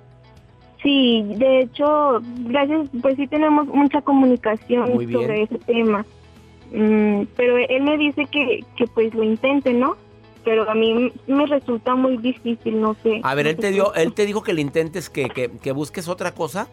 Sí, 0.82 1.24
de 1.36 1.60
hecho, 1.62 2.20
gracias, 2.44 2.88
pues 3.02 3.16
sí 3.16 3.26
tenemos 3.26 3.66
mucha 3.66 4.00
comunicación 4.02 4.88
sobre 5.22 5.42
ese 5.42 5.58
tema. 5.58 6.04
Mm, 6.72 7.22
pero 7.36 7.56
él 7.58 7.82
me 7.82 7.96
dice 7.96 8.24
que, 8.30 8.64
que 8.76 8.86
pues 8.88 9.12
lo 9.14 9.22
intente, 9.24 9.72
¿no? 9.72 9.96
Pero 10.46 10.70
a 10.70 10.74
mí 10.76 11.12
me 11.26 11.44
resulta 11.46 11.96
muy 11.96 12.18
difícil, 12.18 12.80
no 12.80 12.94
sé. 13.02 13.20
A 13.24 13.34
ver, 13.34 13.48
él 13.48 13.56
te 13.56 13.72
dio, 13.72 13.92
él 13.94 14.14
te 14.14 14.24
dijo 14.26 14.44
que 14.44 14.54
le 14.54 14.60
intentes 14.60 15.10
que, 15.10 15.28
que, 15.28 15.50
que 15.50 15.72
busques 15.72 16.06
otra 16.08 16.30
cosa. 16.30 16.68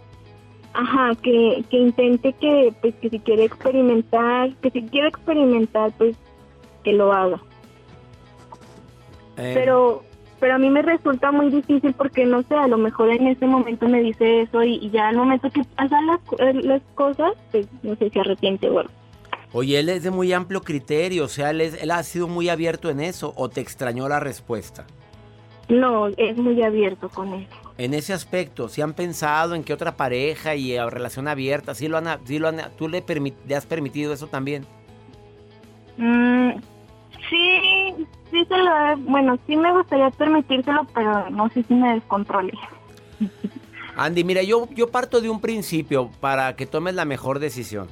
Ajá, 0.74 1.16
que, 1.24 1.64
que 1.72 1.78
intente 1.78 2.34
que, 2.34 2.72
pues, 2.82 2.94
que 3.02 3.10
si 3.10 3.20
quiere 3.20 3.46
experimentar, 3.46 4.52
que 4.62 4.70
si 4.70 4.84
quiere 4.84 5.08
experimentar, 5.08 5.92
pues, 5.98 6.16
que 6.84 6.94
lo 6.94 7.12
haga. 7.12 7.42
Eh, 9.38 9.54
Pero, 9.56 10.04
pero 10.40 10.54
a 10.54 10.58
mí 10.60 10.70
me 10.70 10.84
resulta 10.84 11.32
muy 11.32 11.50
difícil 11.50 11.94
porque, 11.94 12.26
no 12.26 12.44
sé, 12.44 12.54
a 12.54 12.68
lo 12.68 12.78
mejor 12.78 13.10
en 13.10 13.26
ese 13.26 13.48
momento 13.48 13.88
me 13.88 14.02
dice 14.02 14.42
eso 14.42 14.64
y, 14.64 14.76
y 14.76 14.92
ya 14.92 15.08
al 15.08 15.16
momento 15.16 15.50
que 15.50 15.64
pasan 15.76 16.06
las, 16.06 16.20
las 16.64 16.82
cosas, 16.94 17.34
pues, 17.52 17.66
no 17.82 17.96
sé 17.96 18.12
si 18.12 18.20
arrepiente 18.20 18.70
o 18.70 18.78
algo. 18.78 18.92
Oye, 19.54 19.80
él 19.80 19.90
es 19.90 20.04
de 20.04 20.12
muy 20.12 20.34
amplio 20.34 20.62
criterio, 20.62 21.26
o 21.26 21.28
sea, 21.30 21.52
él, 21.52 21.62
es- 21.62 21.82
él 21.82 21.92
ha 21.92 22.02
sido 22.04 22.28
muy 22.28 22.50
abierto 22.50 22.90
en 22.90 23.00
eso, 23.00 23.34
o 23.38 23.50
te 23.50 23.62
extrañó 23.62 24.10
la 24.10 24.20
respuesta. 24.20 24.86
No, 25.70 26.08
es 26.08 26.36
muy 26.38 26.62
abierto 26.64 27.08
con 27.10 27.32
él. 27.34 27.48
En 27.78 27.94
ese 27.94 28.14
aspecto, 28.14 28.68
si 28.68 28.82
han 28.82 28.94
pensado 28.94 29.56
en 29.56 29.64
que 29.64 29.74
otra 29.74 29.96
pareja 29.96 30.56
y 30.56 30.78
relación 30.90 31.28
abierta, 31.28 31.74
sí 31.74 31.88
lo 31.88 31.98
han, 31.98 32.20
sí 32.26 32.38
lo 32.40 32.48
han, 32.50 32.62
tú 32.78 32.88
le, 32.88 33.04
le 33.48 33.56
has 33.56 33.66
permitido 33.66 34.12
eso 34.14 34.28
también. 34.28 34.66
Mm, 35.98 36.52
sí, 37.30 37.96
sí 38.32 38.46
se 38.46 38.58
lo 38.58 38.98
bueno, 39.10 39.38
sí 39.48 39.56
me 39.56 39.72
gustaría 39.72 40.10
permitírselo, 40.12 40.86
pero 40.94 41.30
no 41.30 41.50
sé 41.50 41.64
si 41.64 41.74
me 41.74 41.94
descontrole. 41.96 42.54
Andy, 43.96 44.24
mira, 44.24 44.42
yo, 44.44 44.68
yo 44.72 44.90
parto 44.90 45.22
de 45.22 45.30
un 45.30 45.40
principio 45.40 46.10
para 46.20 46.56
que 46.56 46.66
tomes 46.66 46.96
la 46.96 47.06
mejor 47.06 47.40
decisión. 47.40 47.88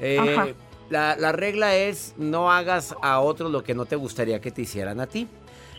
Eh, 0.00 0.18
Ajá. 0.18 0.48
La, 0.92 1.16
la 1.16 1.32
regla 1.32 1.74
es 1.74 2.14
no 2.18 2.52
hagas 2.52 2.94
a 3.02 3.20
otros 3.20 3.50
lo 3.50 3.64
que 3.64 3.74
no 3.74 3.86
te 3.86 3.96
gustaría 3.96 4.40
que 4.40 4.50
te 4.50 4.62
hicieran 4.62 5.00
a 5.00 5.06
ti. 5.06 5.26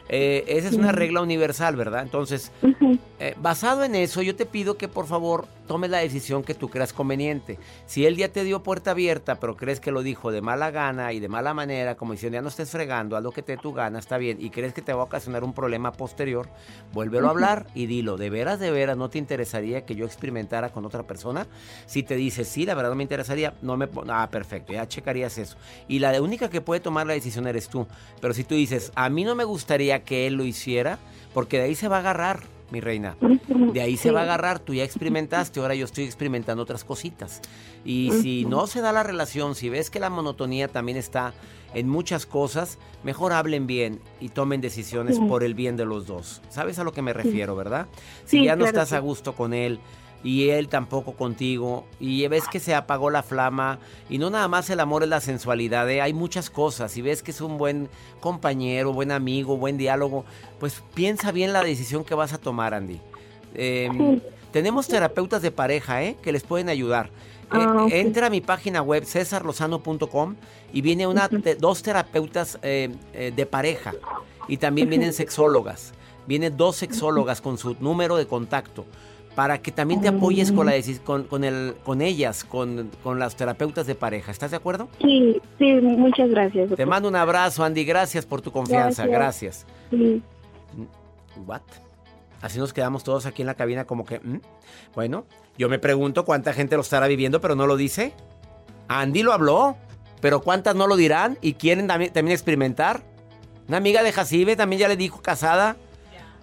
Eh, 0.09 0.43
esa 0.47 0.67
es 0.67 0.73
una 0.73 0.91
regla 0.91 1.21
universal, 1.21 1.75
¿verdad? 1.75 2.01
Entonces, 2.01 2.51
eh, 3.19 3.35
basado 3.39 3.83
en 3.83 3.95
eso, 3.95 4.21
yo 4.21 4.35
te 4.35 4.45
pido 4.45 4.75
que 4.75 4.87
por 4.87 5.07
favor 5.07 5.45
tomes 5.67 5.89
la 5.89 5.99
decisión 5.99 6.43
que 6.43 6.53
tú 6.53 6.69
creas 6.69 6.93
conveniente. 6.93 7.59
Si 7.85 8.05
él 8.05 8.17
ya 8.17 8.29
te 8.29 8.43
dio 8.43 8.63
puerta 8.63 8.91
abierta, 8.91 9.39
pero 9.39 9.55
crees 9.55 9.79
que 9.79 9.91
lo 9.91 10.03
dijo 10.03 10.31
de 10.31 10.41
mala 10.41 10.71
gana 10.71 11.13
y 11.13 11.19
de 11.19 11.29
mala 11.29 11.53
manera, 11.53 11.95
como 11.95 12.13
diciendo 12.13 12.37
ya 12.37 12.41
no 12.41 12.49
estés 12.49 12.69
fregando, 12.69 13.15
haz 13.15 13.23
lo 13.23 13.31
que 13.31 13.41
te 13.41 13.53
dé 13.53 13.57
tu 13.57 13.73
gana, 13.73 13.99
está 13.99 14.17
bien, 14.17 14.37
y 14.39 14.49
crees 14.49 14.73
que 14.73 14.81
te 14.81 14.93
va 14.93 15.01
a 15.01 15.05
ocasionar 15.05 15.43
un 15.43 15.53
problema 15.53 15.91
posterior, 15.91 16.49
vuélvelo 16.91 17.27
a 17.27 17.31
hablar 17.31 17.67
y 17.73 17.85
dilo, 17.85 18.17
¿de 18.17 18.29
veras, 18.29 18.59
de 18.59 18.71
veras 18.71 18.97
no 18.97 19.09
te 19.09 19.17
interesaría 19.17 19.85
que 19.85 19.95
yo 19.95 20.05
experimentara 20.05 20.69
con 20.69 20.85
otra 20.85 21.03
persona? 21.03 21.47
Si 21.85 22.03
te 22.03 22.15
dice, 22.15 22.45
sí, 22.45 22.65
la 22.65 22.75
verdad 22.75 22.89
no 22.89 22.95
me 22.95 23.03
interesaría, 23.03 23.53
no 23.61 23.77
me... 23.77 23.87
Ah, 24.09 24.29
perfecto, 24.31 24.73
ya 24.73 24.87
checarías 24.87 25.37
eso. 25.37 25.57
Y 25.87 25.99
la 25.99 26.21
única 26.21 26.49
que 26.49 26.61
puede 26.61 26.81
tomar 26.81 27.07
la 27.07 27.13
decisión 27.13 27.47
eres 27.47 27.69
tú. 27.69 27.87
Pero 28.21 28.33
si 28.33 28.43
tú 28.43 28.55
dices, 28.55 28.91
a 28.95 29.09
mí 29.09 29.23
no 29.23 29.35
me 29.35 29.43
gustaría 29.43 30.03
que 30.03 30.27
él 30.27 30.35
lo 30.35 30.45
hiciera, 30.45 30.99
porque 31.33 31.57
de 31.57 31.63
ahí 31.63 31.75
se 31.75 31.87
va 31.87 31.97
a 31.97 31.99
agarrar, 31.99 32.41
mi 32.73 32.81
reina. 32.81 33.15
De 33.71 33.81
ahí 33.81 33.95
se 33.95 34.11
va 34.11 34.21
a 34.21 34.23
agarrar, 34.23 34.59
tú 34.59 34.73
ya 34.73 34.83
experimentaste, 34.83 35.59
ahora 35.59 35.75
yo 35.75 35.85
estoy 35.85 36.03
experimentando 36.03 36.63
otras 36.63 36.83
cositas. 36.83 37.39
Y 37.85 38.11
si 38.21 38.45
no 38.45 38.65
se 38.67 38.81
da 38.81 38.91
la 38.91 39.03
relación, 39.03 39.53
si 39.53 39.69
ves 39.69 39.89
que 39.89 39.99
la 39.99 40.09
monotonía 40.09 40.67
también 40.67 40.97
está 40.97 41.33
en 41.75 41.87
muchas 41.87 42.25
cosas, 42.25 42.79
mejor 43.03 43.31
hablen 43.31 43.67
bien 43.67 43.99
y 44.19 44.29
tomen 44.29 44.59
decisiones 44.59 45.19
por 45.19 45.43
el 45.43 45.53
bien 45.53 45.77
de 45.77 45.85
los 45.85 46.07
dos. 46.07 46.41
¿Sabes 46.49 46.79
a 46.79 46.83
lo 46.83 46.93
que 46.93 47.03
me 47.03 47.13
refiero, 47.13 47.55
verdad? 47.55 47.87
Si 48.25 48.43
ya 48.43 48.55
no 48.55 48.65
estás 48.65 48.91
a 48.91 48.99
gusto 48.99 49.33
con 49.33 49.53
él 49.53 49.79
y 50.23 50.49
él 50.49 50.69
tampoco 50.69 51.13
contigo 51.13 51.85
y 51.99 52.25
ves 52.27 52.47
que 52.47 52.59
se 52.59 52.73
apagó 52.73 53.09
la 53.09 53.23
flama 53.23 53.79
y 54.09 54.17
no 54.17 54.29
nada 54.29 54.47
más 54.47 54.69
el 54.69 54.79
amor 54.79 55.03
es 55.03 55.09
la 55.09 55.19
sensualidad, 55.19 55.89
¿eh? 55.89 56.01
hay 56.01 56.13
muchas 56.13 56.49
cosas 56.49 56.95
y 56.95 57.01
ves 57.01 57.21
que 57.23 57.31
es 57.31 57.41
un 57.41 57.57
buen 57.57 57.89
compañero, 58.21 58.93
buen 58.93 59.11
amigo, 59.11 59.57
buen 59.57 59.77
diálogo, 59.77 60.23
pues 60.59 60.81
piensa 60.93 61.31
bien 61.31 61.51
la 61.51 61.61
decisión 61.63 62.03
que 62.05 62.15
vas 62.15 62.31
a 62.33 62.37
tomar, 62.37 62.73
Andy. 62.73 62.99
Eh, 63.53 63.89
Sí. 63.91 64.21
Tenemos 64.53 64.87
terapeutas 64.87 65.41
de 65.41 65.49
pareja, 65.49 66.03
¿eh? 66.03 66.15
Que 66.21 66.31
les 66.31 66.43
pueden 66.43 66.69
ayudar. 66.69 67.07
Eh, 67.07 67.09
Ah, 67.49 67.85
ok. 67.85 67.91
Entra 67.91 68.27
a 68.27 68.29
mi 68.29 68.39
página 68.39 68.83
web, 68.83 69.03
cesarlozano.com, 69.03 70.35
y 70.71 70.81
viene 70.81 71.07
una, 71.07 71.27
te- 71.27 71.55
dos 71.55 71.81
terapeutas 71.83 72.59
eh, 72.61 72.91
eh, 73.13 73.33
de 73.35 73.45
pareja. 73.47 73.93
Y 74.47 74.57
también 74.57 74.89
vienen 74.89 75.11
sexólogas. 75.13 75.93
Vienen 76.27 76.55
dos 76.55 76.75
sexólogas 76.75 77.41
con 77.41 77.57
su 77.57 77.75
número 77.79 78.15
de 78.15 78.27
contacto. 78.27 78.85
Para 79.35 79.61
que 79.61 79.71
también 79.71 79.99
te 79.99 80.07
apoyes 80.07 80.51
con, 80.51 80.67
la, 80.67 80.73
con, 81.03 81.23
con, 81.23 81.43
el, 81.43 81.75
con 81.83 82.01
ellas, 82.01 82.43
con, 82.43 82.91
con 83.01 83.17
las 83.17 83.35
terapeutas 83.35 83.87
de 83.87 83.95
pareja. 83.95 84.31
¿Estás 84.31 84.51
de 84.51 84.57
acuerdo? 84.57 84.89
Sí, 85.01 85.41
sí, 85.57 85.73
muchas 85.73 86.29
gracias. 86.29 86.69
Te 86.75 86.85
mando 86.85 87.09
un 87.09 87.15
abrazo, 87.15 87.63
Andy. 87.63 87.83
Gracias 87.83 88.25
por 88.27 88.41
tu 88.41 88.51
confianza. 88.51 89.07
Gracias. 89.07 89.65
Sí. 89.89 90.21
¿What? 91.47 91.61
Así 92.41 92.59
nos 92.59 92.73
quedamos 92.73 93.03
todos 93.03 93.25
aquí 93.25 93.41
en 93.41 93.47
la 93.47 93.55
cabina 93.55 93.85
como 93.85 94.05
que... 94.05 94.19
¿mm? 94.19 94.39
Bueno, 94.93 95.25
yo 95.57 95.67
me 95.67 95.79
pregunto 95.79 96.25
cuánta 96.25 96.53
gente 96.53 96.75
lo 96.75 96.81
estará 96.81 97.07
viviendo, 97.07 97.41
pero 97.41 97.55
no 97.55 97.65
lo 97.65 97.75
dice. 97.75 98.13
Andy 98.87 99.23
lo 99.23 99.33
habló. 99.33 99.77
pero 100.23 100.39
¿cuántas 100.39 100.73
no 100.73 100.87
lo 100.87 100.95
dirán 100.95 101.37
y 101.41 101.55
quieren 101.55 101.85
también, 101.87 102.13
también 102.13 102.33
experimentar? 102.33 103.03
Una 103.67 103.75
amiga 103.75 104.03
de 104.03 104.13
Jacibe 104.13 104.55
también 104.55 104.79
ya 104.79 104.87
le 104.87 104.95
dijo 104.95 105.21
casada. 105.21 105.75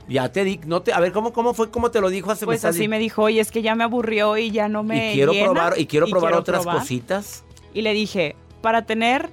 Ya 0.08 0.30
te 0.32 0.42
di, 0.44 0.60
no 0.66 0.82
te, 0.82 0.92
a 0.92 0.98
ver, 1.00 1.12
¿cómo, 1.12 1.32
cómo 1.32 1.54
fue? 1.54 1.70
¿Cómo 1.70 1.90
te 1.90 2.00
lo 2.00 2.08
dijo 2.10 2.30
hace 2.32 2.44
Pues 2.44 2.64
así 2.64 2.88
me 2.88 2.98
dijo, 2.98 3.22
oye, 3.22 3.40
es 3.40 3.50
que 3.52 3.62
ya 3.62 3.74
me 3.76 3.84
aburrió 3.84 4.36
y 4.36 4.50
ya 4.50 4.68
no 4.68 4.82
me 4.82 5.12
Y 5.12 5.14
quiero 5.14 5.32
llena, 5.32 5.44
probar, 5.52 5.78
y 5.78 5.86
quiero 5.86 6.06
probar 6.08 6.34
otras 6.34 6.62
probar". 6.62 6.78
cositas. 6.80 7.44
Y 7.74 7.82
le 7.82 7.92
dije, 7.92 8.34
para 8.60 8.86
tener 8.86 9.30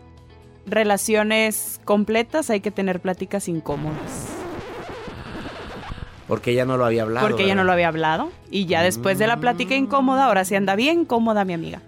relaciones 0.68 1.80
completas 1.86 2.50
hay 2.50 2.60
que 2.60 2.70
tener 2.72 3.00
pláticas 3.00 3.48
incómodas. 3.48 4.28
Porque 6.28 6.52
ella 6.52 6.66
no 6.66 6.76
lo 6.78 6.86
había 6.86 7.04
hablado. 7.04 7.26
porque 7.26 7.44
ella 7.44 7.56
no 7.56 7.60
¿verdad? 7.62 7.66
lo 7.68 7.72
había 7.74 7.88
hablado. 7.88 8.30
Y 8.52 8.66
ya 8.66 8.84
después 8.84 9.18
de 9.18 9.28
la 9.28 9.38
plática 9.38 9.76
incómoda, 9.76 10.26
ahora 10.26 10.44
sí 10.46 10.56
anda 10.56 10.76
bien 10.76 11.06
cómoda 11.06 11.46
mi 11.46 11.54
amiga. 11.54 11.82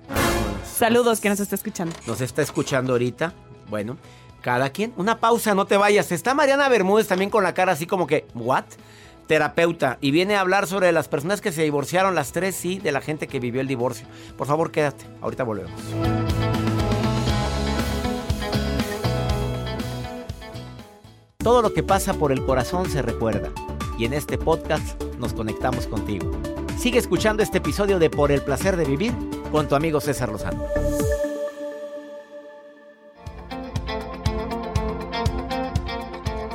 Saludos 0.65 1.19
que 1.19 1.27
nos 1.29 1.41
está 1.41 1.55
escuchando. 1.55 1.93
Nos 2.07 2.21
está 2.21 2.41
escuchando 2.41 2.93
ahorita. 2.93 3.33
Bueno, 3.69 3.97
cada 4.41 4.69
quien. 4.69 4.93
Una 4.97 5.19
pausa, 5.19 5.55
no 5.55 5.65
te 5.65 5.77
vayas. 5.77 6.11
Está 6.11 6.33
Mariana 6.33 6.69
Bermúdez 6.69 7.07
también 7.07 7.29
con 7.29 7.43
la 7.43 7.53
cara 7.53 7.73
así 7.73 7.85
como 7.85 8.07
que, 8.07 8.25
¿what? 8.33 8.65
Terapeuta. 9.27 9.97
Y 10.01 10.11
viene 10.11 10.35
a 10.35 10.41
hablar 10.41 10.67
sobre 10.67 10.91
las 10.91 11.07
personas 11.07 11.41
que 11.41 11.51
se 11.51 11.63
divorciaron, 11.63 12.15
las 12.15 12.31
tres 12.31 12.55
sí, 12.55 12.79
de 12.79 12.91
la 12.91 13.01
gente 13.01 13.27
que 13.27 13.39
vivió 13.39 13.61
el 13.61 13.67
divorcio. 13.67 14.07
Por 14.37 14.47
favor, 14.47 14.71
quédate. 14.71 15.05
Ahorita 15.21 15.43
volvemos. 15.43 15.79
Todo 21.37 21.61
lo 21.61 21.73
que 21.73 21.83
pasa 21.83 22.13
por 22.13 22.31
el 22.31 22.45
corazón 22.45 22.89
se 22.89 23.01
recuerda. 23.01 23.49
Y 23.97 24.05
en 24.05 24.13
este 24.13 24.37
podcast 24.37 25.01
nos 25.19 25.33
conectamos 25.33 25.87
contigo. 25.87 26.31
Sigue 26.77 26.99
escuchando 26.99 27.43
este 27.43 27.59
episodio 27.59 27.99
de 27.99 28.09
Por 28.09 28.31
el 28.31 28.41
placer 28.41 28.77
de 28.77 28.85
vivir 28.85 29.13
con 29.51 29.67
tu 29.67 29.75
amigo 29.75 29.99
César 29.99 30.29
Lozano. 30.29 30.63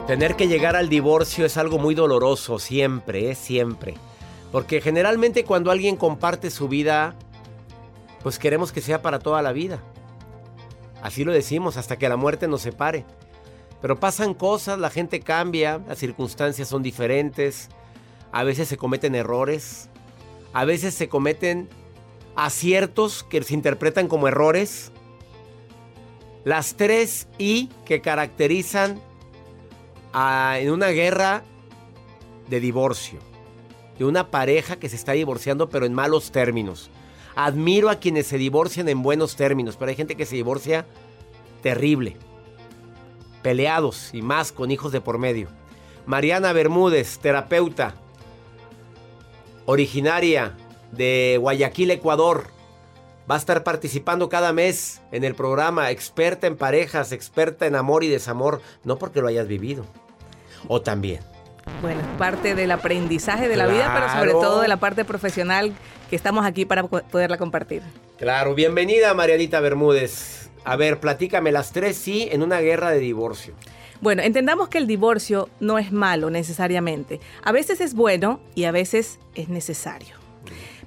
Tener 0.07 0.37
que 0.37 0.49
llegar 0.49 0.77
al 0.77 0.91
divorcio 0.91 1.47
es 1.47 1.57
algo 1.57 1.79
muy 1.79 1.95
doloroso, 1.95 2.59
siempre, 2.59 3.31
es 3.31 3.39
siempre. 3.39 3.95
Porque 4.53 4.83
generalmente 4.83 5.45
cuando 5.45 5.71
alguien 5.71 5.97
comparte 5.97 6.51
su 6.51 6.69
vida, 6.69 7.15
pues 8.23 8.39
queremos 8.39 8.71
que 8.71 8.83
sea 8.83 9.01
para 9.01 9.19
toda 9.19 9.41
la 9.41 9.53
vida. 9.53 9.81
Así 11.03 11.25
lo 11.25 11.33
decimos, 11.33 11.79
hasta 11.79 11.97
que 11.97 12.11
la 12.11 12.19
muerte 12.19 12.49
nos 12.49 12.61
separe. 12.61 13.07
Pero 13.81 13.99
pasan 13.99 14.35
cosas, 14.35 14.79
la 14.79 14.91
gente 14.91 15.21
cambia, 15.21 15.81
las 15.89 15.99
circunstancias 15.99 16.69
son 16.69 16.83
diferentes, 16.83 17.71
a 18.31 18.45
veces 18.45 18.69
se 18.69 18.77
cometen 18.77 19.15
errores, 19.15 19.89
a 20.53 20.67
veces 20.67 20.95
se 20.95 21.09
cometen 21.09 21.71
aciertos 22.37 23.23
que 23.25 23.43
se 23.43 23.55
interpretan 23.55 24.09
como 24.09 24.29
errores. 24.29 24.93
Las 26.45 26.75
tres 26.75 27.27
I 27.39 27.71
que 27.87 28.03
caracterizan 28.03 29.01
en 30.15 30.71
una 30.71 30.89
guerra 30.89 31.43
de 32.49 32.61
divorcio, 32.61 33.19
de 33.99 34.05
una 34.05 34.31
pareja 34.31 34.77
que 34.77 34.89
se 34.89 34.97
está 34.97 35.13
divorciando 35.13 35.69
pero 35.69 35.87
en 35.87 35.95
malos 35.95 36.31
términos. 36.31 36.91
Admiro 37.35 37.91
a 37.91 37.97
quienes 37.97 38.29
se 38.29 38.39
divorcian 38.39 38.89
en 38.89 39.03
buenos 39.03 39.35
términos, 39.35 39.77
pero 39.77 39.91
hay 39.91 39.97
gente 39.97 40.17
que 40.17 40.27
se 40.27 40.37
divorcia 40.37 40.87
terrible, 41.63 42.17
peleados 43.43 44.15
y 44.15 44.23
más 44.23 44.53
con 44.53 44.71
hijos 44.71 44.93
de 44.93 45.01
por 45.01 45.19
medio. 45.19 45.49
Mariana 46.07 46.53
Bermúdez, 46.53 47.19
terapeuta, 47.19 47.95
originaria 49.67 50.57
de 50.93 51.39
Guayaquil, 51.41 51.91
Ecuador. 51.91 52.49
Va 53.29 53.37
a 53.37 53.39
estar 53.39 53.65
participando 53.65 54.29
cada 54.29 54.53
mes 54.53 55.01
en 55.11 55.25
el 55.25 55.35
programa, 55.35 55.91
experta 55.91 56.47
en 56.47 56.57
parejas, 56.57 57.11
experta 57.11 57.67
en 57.67 57.75
amor 57.75 58.05
y 58.05 58.09
desamor, 58.09 58.61
no 58.85 58.99
porque 58.99 59.23
lo 59.23 59.29
hayas 59.29 59.49
vivido. 59.49 59.87
O 60.69 60.81
también. 60.81 61.21
Bueno, 61.81 62.01
es 62.01 62.07
parte 62.19 62.55
del 62.55 62.71
aprendizaje 62.71 63.49
de 63.49 63.57
la 63.57 63.67
vida, 63.67 63.91
pero 63.95 64.09
sobre 64.13 64.33
todo 64.33 64.61
de 64.61 64.69
la 64.69 64.77
parte 64.77 65.05
profesional 65.05 65.73
que 66.11 66.17
estamos 66.17 66.45
aquí 66.45 66.65
para 66.65 66.83
po- 66.85 67.03
poderla 67.03 67.39
compartir. 67.39 67.83
Claro, 68.19 68.55
bienvenida 68.55 69.15
Marianita 69.15 69.61
Bermúdez. 69.61 70.51
A 70.65 70.77
ver, 70.77 71.01
platícame 71.01 71.53
las 71.53 71.73
tres 71.73 71.97
sí 71.97 72.29
en 72.31 72.43
una 72.43 72.61
guerra 72.61 72.91
de 72.91 72.99
divorcio. 72.99 73.55
Bueno, 74.01 74.23
entendamos 74.23 74.69
que 74.69 74.79
el 74.79 74.87
divorcio 74.87 75.49
no 75.61 75.79
es 75.79 75.93
malo 75.93 76.29
necesariamente. 76.31 77.21
A 77.43 77.53
veces 77.53 77.81
es 77.81 77.95
bueno 77.95 78.41
y 78.55 78.65
a 78.65 78.71
veces 78.73 79.19
es 79.35 79.49
necesario. 79.49 80.17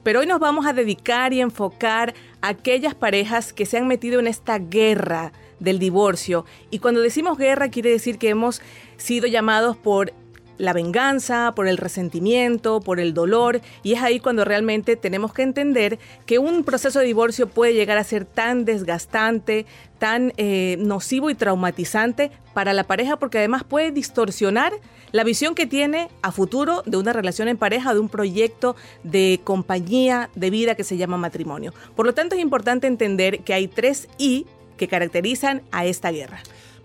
Pero 0.03 0.19
hoy 0.19 0.27
nos 0.27 0.39
vamos 0.39 0.65
a 0.67 0.73
dedicar 0.73 1.33
y 1.33 1.41
enfocar 1.41 2.13
a 2.41 2.49
aquellas 2.49 2.93
parejas 2.95 3.51
que 3.53 3.65
se 3.65 3.77
han 3.77 3.87
metido 3.87 4.19
en 4.19 4.27
esta 4.27 4.59
guerra 4.59 5.31
del 5.59 5.79
divorcio. 5.79 6.45
Y 6.69 6.79
cuando 6.79 7.01
decimos 7.01 7.37
guerra 7.37 7.69
quiere 7.69 7.89
decir 7.89 8.17
que 8.17 8.29
hemos 8.29 8.61
sido 8.97 9.27
llamados 9.27 9.77
por 9.77 10.13
la 10.57 10.73
venganza, 10.73 11.53
por 11.55 11.67
el 11.67 11.77
resentimiento, 11.77 12.79
por 12.79 12.99
el 12.99 13.13
dolor, 13.13 13.61
y 13.83 13.93
es 13.93 14.01
ahí 14.01 14.19
cuando 14.19 14.43
realmente 14.43 14.95
tenemos 14.95 15.33
que 15.33 15.43
entender 15.43 15.99
que 16.25 16.39
un 16.39 16.63
proceso 16.63 16.99
de 16.99 17.05
divorcio 17.05 17.47
puede 17.47 17.73
llegar 17.73 17.97
a 17.97 18.03
ser 18.03 18.25
tan 18.25 18.65
desgastante, 18.65 19.65
tan 19.99 20.33
eh, 20.37 20.77
nocivo 20.79 21.29
y 21.29 21.35
traumatizante 21.35 22.31
para 22.53 22.73
la 22.73 22.85
pareja, 22.85 23.17
porque 23.17 23.37
además 23.37 23.63
puede 23.63 23.91
distorsionar 23.91 24.73
la 25.11 25.23
visión 25.23 25.55
que 25.55 25.67
tiene 25.67 26.09
a 26.21 26.31
futuro 26.31 26.83
de 26.85 26.97
una 26.97 27.13
relación 27.13 27.47
en 27.47 27.57
pareja, 27.57 27.93
de 27.93 27.99
un 27.99 28.09
proyecto 28.09 28.75
de 29.03 29.39
compañía 29.43 30.29
de 30.35 30.49
vida 30.49 30.75
que 30.75 30.83
se 30.83 30.97
llama 30.97 31.17
matrimonio. 31.17 31.73
Por 31.95 32.05
lo 32.05 32.13
tanto, 32.13 32.35
es 32.35 32.41
importante 32.41 32.87
entender 32.87 33.39
que 33.39 33.53
hay 33.53 33.67
tres 33.67 34.07
I 34.17 34.45
que 34.77 34.87
caracterizan 34.87 35.63
a 35.71 35.85
esta 35.85 36.11
guerra. 36.11 36.39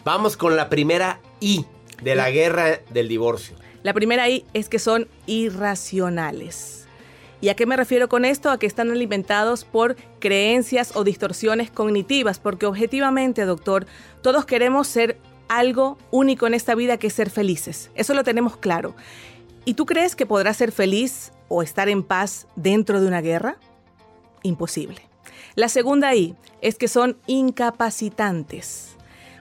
Vamos 0.04 0.36
con 0.36 0.56
la 0.56 0.68
primera 0.68 1.20
I 1.40 1.64
de 2.02 2.16
la 2.16 2.30
guerra 2.30 2.80
del 2.90 3.08
divorcio. 3.08 3.56
La 3.82 3.94
primera 3.94 4.28
I 4.28 4.44
es 4.52 4.68
que 4.68 4.78
son 4.78 5.08
irracionales. 5.26 6.86
¿Y 7.40 7.48
a 7.48 7.56
qué 7.56 7.66
me 7.66 7.76
refiero 7.76 8.08
con 8.08 8.24
esto? 8.24 8.50
A 8.50 8.58
que 8.58 8.66
están 8.66 8.90
alimentados 8.92 9.64
por 9.64 9.96
creencias 10.20 10.94
o 10.94 11.02
distorsiones 11.02 11.70
cognitivas, 11.72 12.38
porque 12.38 12.66
objetivamente, 12.66 13.44
doctor, 13.44 13.86
todos 14.22 14.44
queremos 14.44 14.86
ser 14.86 15.18
algo 15.48 15.98
único 16.12 16.46
en 16.46 16.54
esta 16.54 16.76
vida 16.76 16.98
que 16.98 17.08
es 17.08 17.12
ser 17.12 17.30
felices. 17.30 17.90
Eso 17.96 18.14
lo 18.14 18.22
tenemos 18.22 18.56
claro. 18.56 18.94
¿Y 19.64 19.74
tú 19.74 19.86
crees 19.86 20.14
que 20.16 20.24
podrás 20.24 20.56
ser 20.56 20.70
feliz 20.70 21.32
o 21.48 21.62
estar 21.62 21.88
en 21.88 22.04
paz 22.04 22.46
dentro 22.54 23.00
de 23.00 23.06
una 23.08 23.20
guerra? 23.20 23.56
Imposible. 24.44 25.11
La 25.54 25.68
segunda 25.68 26.14
I 26.14 26.34
es 26.60 26.76
que 26.76 26.88
son 26.88 27.16
incapacitantes. 27.26 28.96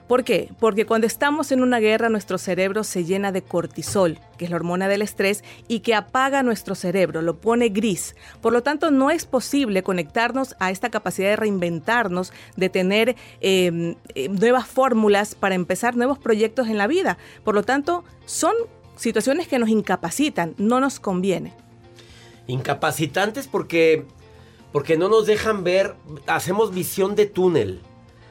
¿Por 0.08 0.24
qué? 0.24 0.50
Porque 0.58 0.84
cuando 0.84 1.06
estamos 1.06 1.52
en 1.52 1.62
una 1.62 1.78
guerra 1.78 2.10
nuestro 2.10 2.36
cerebro 2.36 2.84
se 2.84 3.04
llena 3.04 3.32
de 3.32 3.40
cortisol, 3.40 4.18
que 4.36 4.44
es 4.44 4.50
la 4.50 4.56
hormona 4.56 4.86
del 4.86 5.00
estrés, 5.00 5.42
y 5.68 5.80
que 5.80 5.94
apaga 5.94 6.42
nuestro 6.42 6.74
cerebro, 6.74 7.22
lo 7.22 7.40
pone 7.40 7.70
gris. 7.70 8.14
Por 8.42 8.52
lo 8.52 8.62
tanto, 8.62 8.90
no 8.90 9.10
es 9.10 9.24
posible 9.24 9.82
conectarnos 9.82 10.54
a 10.58 10.70
esta 10.70 10.90
capacidad 10.90 11.30
de 11.30 11.36
reinventarnos, 11.36 12.32
de 12.56 12.68
tener 12.68 13.16
eh, 13.40 13.96
eh, 14.14 14.28
nuevas 14.28 14.66
fórmulas 14.66 15.34
para 15.34 15.54
empezar 15.54 15.96
nuevos 15.96 16.18
proyectos 16.18 16.68
en 16.68 16.76
la 16.76 16.88
vida. 16.88 17.16
Por 17.42 17.54
lo 17.54 17.62
tanto, 17.62 18.04
son 18.26 18.52
situaciones 18.96 19.48
que 19.48 19.58
nos 19.58 19.70
incapacitan, 19.70 20.54
no 20.58 20.78
nos 20.78 21.00
conviene. 21.00 21.54
Incapacitantes 22.48 23.48
porque, 23.48 24.04
porque 24.72 24.96
no 24.96 25.08
nos 25.08 25.26
dejan 25.26 25.64
ver, 25.64 25.94
hacemos 26.26 26.74
visión 26.74 27.14
de 27.14 27.26
túnel. 27.26 27.80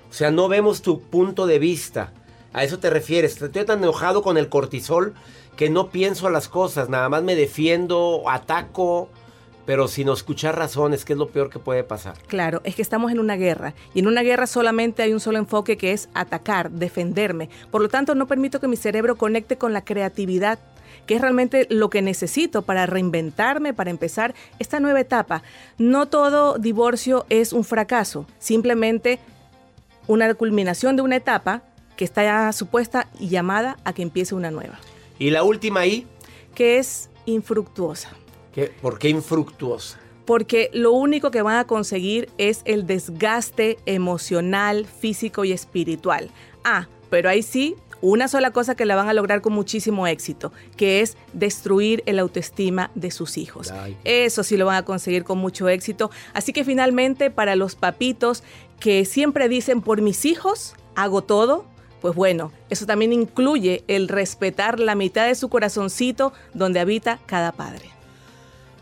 O 0.09 0.13
sea, 0.13 0.31
no 0.31 0.47
vemos 0.49 0.81
tu 0.81 0.99
punto 0.99 1.45
de 1.47 1.59
vista. 1.59 2.11
A 2.51 2.63
eso 2.63 2.79
te 2.79 2.89
refieres. 2.89 3.41
Estoy 3.41 3.65
tan 3.65 3.81
enojado 3.81 4.21
con 4.21 4.37
el 4.37 4.49
cortisol 4.49 5.13
que 5.55 5.69
no 5.69 5.89
pienso 5.89 6.27
a 6.27 6.31
las 6.31 6.49
cosas. 6.49 6.89
Nada 6.89 7.07
más 7.07 7.23
me 7.23 7.35
defiendo, 7.35 8.23
ataco, 8.27 9.09
pero 9.65 9.87
sin 9.87 10.09
escuchar 10.09 10.57
razones, 10.57 11.05
que 11.05 11.13
es 11.13 11.19
lo 11.19 11.29
peor 11.29 11.49
que 11.49 11.59
puede 11.59 11.83
pasar. 11.83 12.15
Claro, 12.27 12.61
es 12.63 12.75
que 12.75 12.81
estamos 12.81 13.11
en 13.11 13.19
una 13.19 13.35
guerra 13.35 13.73
y 13.93 13.99
en 13.99 14.07
una 14.07 14.21
guerra 14.21 14.47
solamente 14.47 15.03
hay 15.03 15.13
un 15.13 15.19
solo 15.19 15.37
enfoque 15.37 15.77
que 15.77 15.93
es 15.93 16.09
atacar, 16.13 16.71
defenderme. 16.71 17.49
Por 17.69 17.81
lo 17.81 17.87
tanto, 17.87 18.15
no 18.15 18.27
permito 18.27 18.59
que 18.59 18.67
mi 18.67 18.75
cerebro 18.75 19.15
conecte 19.15 19.57
con 19.57 19.71
la 19.71 19.85
creatividad 19.85 20.59
que 21.11 21.15
es 21.15 21.21
realmente 21.21 21.67
lo 21.69 21.89
que 21.89 22.01
necesito 22.01 22.61
para 22.61 22.85
reinventarme, 22.85 23.73
para 23.73 23.89
empezar 23.89 24.33
esta 24.59 24.79
nueva 24.79 25.01
etapa. 25.01 25.43
No 25.77 26.07
todo 26.07 26.57
divorcio 26.57 27.25
es 27.27 27.51
un 27.51 27.65
fracaso, 27.65 28.25
simplemente 28.39 29.19
una 30.07 30.33
culminación 30.35 30.95
de 30.95 31.01
una 31.01 31.17
etapa 31.17 31.63
que 31.97 32.05
está 32.05 32.23
ya 32.23 32.53
supuesta 32.53 33.09
y 33.19 33.27
llamada 33.27 33.75
a 33.83 33.91
que 33.91 34.03
empiece 34.03 34.35
una 34.35 34.51
nueva, 34.51 34.79
Y 35.19 35.31
la 35.31 35.43
última 35.43 35.81
ahí, 35.81 36.07
que 36.55 36.77
es 36.77 37.09
infructuosa. 37.25 38.11
que, 38.53 38.67
¿por 38.81 38.97
qué 38.97 39.09
infructuosa? 39.09 39.99
porque 40.23 40.69
lo 40.71 40.93
único 40.93 41.29
que 41.29 41.41
van 41.41 41.57
a 41.57 41.67
conseguir 41.67 42.29
es 42.37 42.61
el 42.63 42.87
desgaste 42.87 43.79
emocional, 43.85 44.85
físico 44.85 45.43
y 45.43 45.51
espiritual. 45.51 46.29
Ah, 46.63 46.87
pero 47.09 47.27
ahí 47.27 47.43
sí, 47.43 47.75
una 48.01 48.27
sola 48.27 48.51
cosa 48.51 48.75
que 48.75 48.85
la 48.85 48.95
van 48.95 49.09
a 49.09 49.13
lograr 49.13 49.41
con 49.41 49.53
muchísimo 49.53 50.07
éxito, 50.07 50.51
que 50.75 51.01
es 51.01 51.17
destruir 51.33 52.03
el 52.05 52.19
autoestima 52.19 52.91
de 52.95 53.11
sus 53.11 53.37
hijos. 53.37 53.71
Ay. 53.71 53.97
Eso 54.03 54.43
sí 54.43 54.57
lo 54.57 54.65
van 54.65 54.77
a 54.77 54.85
conseguir 54.85 55.23
con 55.23 55.37
mucho 55.37 55.69
éxito. 55.69 56.11
Así 56.33 56.53
que 56.53 56.63
finalmente 56.63 57.31
para 57.31 57.55
los 57.55 57.75
papitos 57.75 58.43
que 58.79 59.05
siempre 59.05 59.47
dicen, 59.47 59.81
por 59.81 60.01
mis 60.01 60.25
hijos 60.25 60.75
hago 60.95 61.21
todo, 61.21 61.65
pues 62.01 62.15
bueno, 62.15 62.51
eso 62.69 62.85
también 62.85 63.13
incluye 63.13 63.83
el 63.87 64.07
respetar 64.07 64.79
la 64.79 64.95
mitad 64.95 65.27
de 65.27 65.35
su 65.35 65.49
corazoncito 65.49 66.33
donde 66.53 66.79
habita 66.79 67.19
cada 67.27 67.51
padre. 67.51 67.91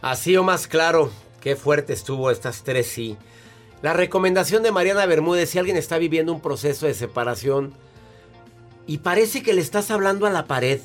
Así 0.01 0.37
o 0.37 0.43
más 0.43 0.67
claro, 0.67 1.11
qué 1.41 1.57
fuerte 1.57 1.91
estuvo 1.91 2.31
estas 2.31 2.63
tres 2.63 2.87
sí. 2.87 3.17
La 3.81 3.93
recomendación 3.93 4.63
de 4.63 4.71
Mariana 4.71 5.05
Bermúdez, 5.05 5.49
si 5.49 5.59
alguien 5.59 5.77
está 5.77 5.97
viviendo 5.97 6.33
un 6.33 6.41
proceso 6.41 6.85
de 6.85 6.93
separación 6.93 7.73
y 8.89 8.97
parece 8.97 9.43
que 9.43 9.53
le 9.53 9.61
estás 9.61 9.91
hablando 9.91 10.25
a 10.25 10.31
la 10.31 10.47
pared, 10.47 10.79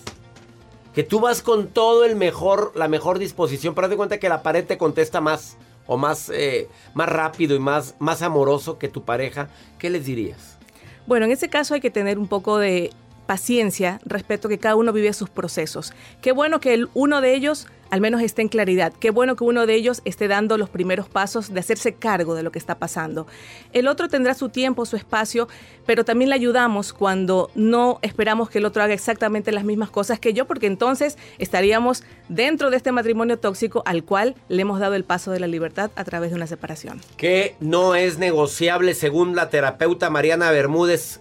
que 0.95 1.05
tú 1.05 1.21
vas 1.21 1.40
con 1.40 1.69
todo 1.69 2.05
el 2.05 2.17
mejor, 2.17 2.71
la 2.75 2.87
mejor 2.87 3.19
disposición, 3.19 3.75
pero 3.75 3.87
haz 3.87 3.95
cuenta 3.95 4.19
que 4.19 4.29
la 4.29 4.43
pared 4.43 4.62
te 4.62 4.77
contesta 4.77 5.23
más 5.23 5.57
o 5.87 5.97
más, 5.97 6.29
eh, 6.29 6.69
más 6.93 7.09
rápido 7.09 7.57
y 7.57 7.61
más, 7.61 7.95
más 8.01 8.21
amoroso 8.21 8.79
que 8.79 8.88
tu 8.90 9.07
pareja, 9.07 9.49
¿qué 9.79 9.88
les 9.88 10.05
dirías? 10.05 10.59
Bueno, 11.07 11.25
en 11.25 11.33
ese 11.33 11.49
caso 11.49 11.73
hay 11.73 11.81
que 11.81 11.90
tener 11.90 12.19
un 12.19 12.29
poco 12.29 12.59
de 12.59 12.90
paciencia 13.27 14.01
respecto 14.05 14.49
a 14.49 14.51
que 14.51 14.59
cada 14.59 14.77
uno 14.77 14.93
vive 14.93 15.13
sus 15.13 15.31
procesos. 15.31 15.93
Qué 16.21 16.33
bueno 16.33 16.61
que 16.61 16.75
el, 16.75 16.89
uno 16.95 17.21
de 17.21 17.35
ellos 17.35 17.67
al 17.95 18.01
menos 18.01 18.23
esté 18.23 18.43
en 18.43 18.49
claridad. 18.49 18.93
Qué 18.99 19.11
bueno 19.11 19.37
que 19.37 19.45
uno 19.45 19.67
de 19.67 19.75
ellos 19.75 20.03
esté 20.05 20.27
dando 20.27 20.59
los 20.59 20.69
primeros 20.69 21.09
pasos 21.09 21.55
de 21.55 21.61
hacerse 21.61 21.95
cargo 21.95 22.35
de 22.35 22.43
lo 22.43 22.51
que 22.51 22.59
está 22.59 22.77
pasando. 22.77 23.29
El 23.73 23.87
otro 23.87 24.09
tendrá 24.09 24.35
su 24.35 24.49
tiempo, 24.49 24.85
su 24.85 24.97
espacio, 24.97 25.47
pero 25.87 26.05
también 26.05 26.31
le 26.31 26.35
ayudamos 26.35 26.93
cuando 26.93 27.51
no 27.55 28.01
esperamos 28.03 28.51
que 28.51 28.59
el 28.59 28.65
otro 28.65 28.83
haga 28.83 28.95
exactamente 28.95 29.53
las 29.53 29.63
mismas 29.63 29.91
cosas 29.91 30.19
que 30.19 30.33
yo, 30.33 30.45
porque 30.47 30.67
entonces 30.67 31.17
estaríamos 31.39 32.03
dentro 32.29 32.71
de 32.71 32.79
este 32.79 32.91
matrimonio 32.91 33.39
tóxico 33.39 33.85
al 33.87 34.03
cual 34.03 34.35
le 34.49 34.63
hemos 34.63 34.81
dado 34.81 34.95
el 34.95 35.05
paso 35.05 35.31
de 35.31 35.39
la 35.39 35.47
libertad 35.47 35.93
a 35.95 36.03
través 36.03 36.31
de 36.31 36.37
una 36.37 36.49
separación. 36.49 37.01
Que 37.17 37.55
no 37.61 37.95
es 37.95 38.19
negociable 38.19 38.95
según 38.95 39.37
la 39.37 39.51
terapeuta 39.51 40.11
Mariana 40.11 40.51
Bermúdez. 40.51 41.21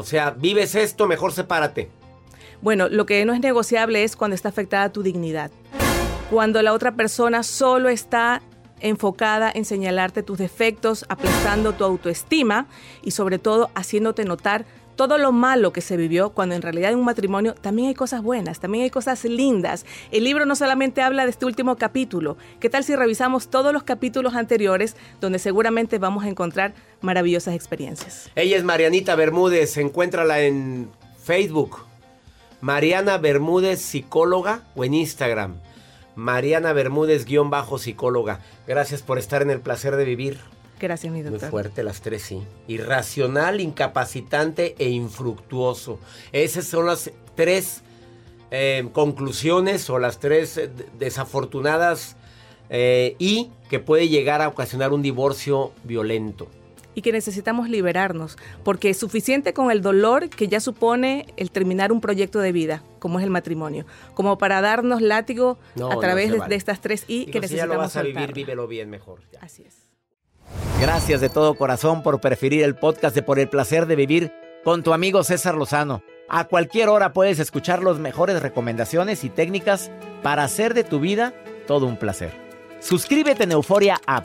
O 0.00 0.04
sea, 0.04 0.30
vives 0.30 0.74
esto, 0.74 1.06
mejor 1.06 1.32
sepárate. 1.32 1.90
Bueno, 2.60 2.88
lo 2.88 3.06
que 3.06 3.24
no 3.24 3.32
es 3.32 3.40
negociable 3.40 4.04
es 4.04 4.16
cuando 4.16 4.34
está 4.34 4.48
afectada 4.48 4.92
tu 4.92 5.02
dignidad 5.02 5.50
cuando 6.30 6.62
la 6.62 6.72
otra 6.72 6.92
persona 6.92 7.42
solo 7.42 7.88
está 7.88 8.40
enfocada 8.80 9.50
en 9.54 9.64
señalarte 9.64 10.22
tus 10.22 10.38
defectos, 10.38 11.04
aplastando 11.08 11.72
tu 11.72 11.84
autoestima 11.84 12.66
y 13.02 13.12
sobre 13.12 13.38
todo 13.38 13.70
haciéndote 13.74 14.24
notar 14.24 14.64
todo 15.00 15.16
lo 15.16 15.32
malo 15.32 15.72
que 15.72 15.80
se 15.80 15.96
vivió, 15.96 16.28
cuando 16.28 16.54
en 16.54 16.60
realidad 16.60 16.92
en 16.92 16.98
un 16.98 17.06
matrimonio 17.06 17.54
también 17.54 17.88
hay 17.88 17.94
cosas 17.94 18.22
buenas, 18.22 18.60
también 18.60 18.84
hay 18.84 18.90
cosas 18.90 19.24
lindas. 19.24 19.86
El 20.10 20.24
libro 20.24 20.44
no 20.44 20.54
solamente 20.54 21.00
habla 21.00 21.24
de 21.24 21.30
este 21.30 21.46
último 21.46 21.76
capítulo, 21.76 22.36
¿qué 22.60 22.68
tal 22.68 22.84
si 22.84 22.94
revisamos 22.94 23.48
todos 23.48 23.72
los 23.72 23.82
capítulos 23.82 24.34
anteriores 24.34 24.96
donde 25.18 25.38
seguramente 25.38 25.96
vamos 25.96 26.24
a 26.24 26.28
encontrar 26.28 26.74
maravillosas 27.00 27.54
experiencias? 27.54 28.30
Ella 28.34 28.58
es 28.58 28.62
Marianita 28.62 29.14
Bermúdez, 29.14 29.78
encuéntrala 29.78 30.42
en 30.42 30.90
Facebook, 31.22 31.78
Mariana 32.60 33.16
Bermúdez 33.16 33.80
Psicóloga 33.80 34.64
o 34.74 34.84
en 34.84 34.92
Instagram. 34.92 35.54
Mariana 36.20 36.74
Bermúdez, 36.74 37.24
guion 37.24 37.48
bajo 37.48 37.78
psicóloga. 37.78 38.40
Gracias 38.66 39.00
por 39.00 39.18
estar 39.18 39.40
en 39.40 39.50
el 39.50 39.60
placer 39.60 39.96
de 39.96 40.04
vivir. 40.04 40.38
Gracias, 40.78 41.10
mi 41.10 41.22
doctor. 41.22 41.40
Muy 41.40 41.50
fuerte 41.50 41.82
las 41.82 42.02
tres, 42.02 42.22
sí. 42.22 42.42
Irracional, 42.68 43.60
incapacitante 43.60 44.74
e 44.78 44.90
infructuoso. 44.90 45.98
Esas 46.32 46.66
son 46.66 46.86
las 46.86 47.10
tres 47.34 47.82
eh, 48.50 48.86
conclusiones 48.92 49.88
o 49.88 49.98
las 49.98 50.20
tres 50.20 50.58
eh, 50.58 50.70
desafortunadas 50.98 52.16
eh, 52.68 53.16
y 53.18 53.50
que 53.70 53.78
puede 53.78 54.08
llegar 54.08 54.42
a 54.42 54.48
ocasionar 54.48 54.92
un 54.92 55.00
divorcio 55.00 55.72
violento 55.84 56.48
y 56.94 57.02
que 57.02 57.12
necesitamos 57.12 57.68
liberarnos, 57.68 58.36
porque 58.64 58.90
es 58.90 58.98
suficiente 58.98 59.52
con 59.52 59.70
el 59.70 59.82
dolor 59.82 60.28
que 60.28 60.48
ya 60.48 60.60
supone 60.60 61.26
el 61.36 61.50
terminar 61.50 61.92
un 61.92 62.00
proyecto 62.00 62.40
de 62.40 62.52
vida, 62.52 62.82
como 62.98 63.18
es 63.18 63.24
el 63.24 63.30
matrimonio, 63.30 63.86
como 64.14 64.38
para 64.38 64.60
darnos 64.60 65.00
látigo 65.00 65.58
a 65.90 65.96
través 65.98 66.32
de, 66.48 66.54
estas 66.54 66.80
tres 66.80 67.04
y 67.06 67.26
que 67.26 67.40
necesitamos. 67.40 67.50
Si 67.50 67.56
ya 67.56 67.66
lo 67.66 67.78
vas 67.78 67.96
a 67.96 68.02
vivir, 68.02 68.32
vívelo 68.32 68.66
bien 68.66 68.90
mejor. 68.90 69.20
Así 69.40 69.62
es. 69.62 69.86
Gracias 70.80 71.20
de 71.20 71.28
todo 71.28 71.54
corazón 71.54 72.02
por 72.02 72.20
preferir 72.20 72.62
el 72.64 72.74
podcast 72.74 73.14
de 73.14 73.22
Por 73.22 73.38
el 73.38 73.48
placer 73.48 73.86
de 73.86 73.96
vivir 73.96 74.32
con 74.64 74.82
tu 74.82 74.92
amigo 74.92 75.22
César 75.24 75.54
Lozano. 75.54 76.02
A 76.28 76.44
cualquier 76.44 76.88
hora 76.88 77.12
puedes 77.12 77.38
escuchar 77.38 77.82
las 77.82 77.98
mejores 77.98 78.40
recomendaciones 78.40 79.24
y 79.24 79.30
técnicas 79.30 79.90
para 80.22 80.44
hacer 80.44 80.74
de 80.74 80.84
tu 80.84 81.00
vida 81.00 81.34
todo 81.66 81.86
un 81.86 81.96
placer. 81.96 82.32
Suscríbete 82.80 83.44
en 83.44 83.52
Euforia 83.52 84.00
App 84.06 84.24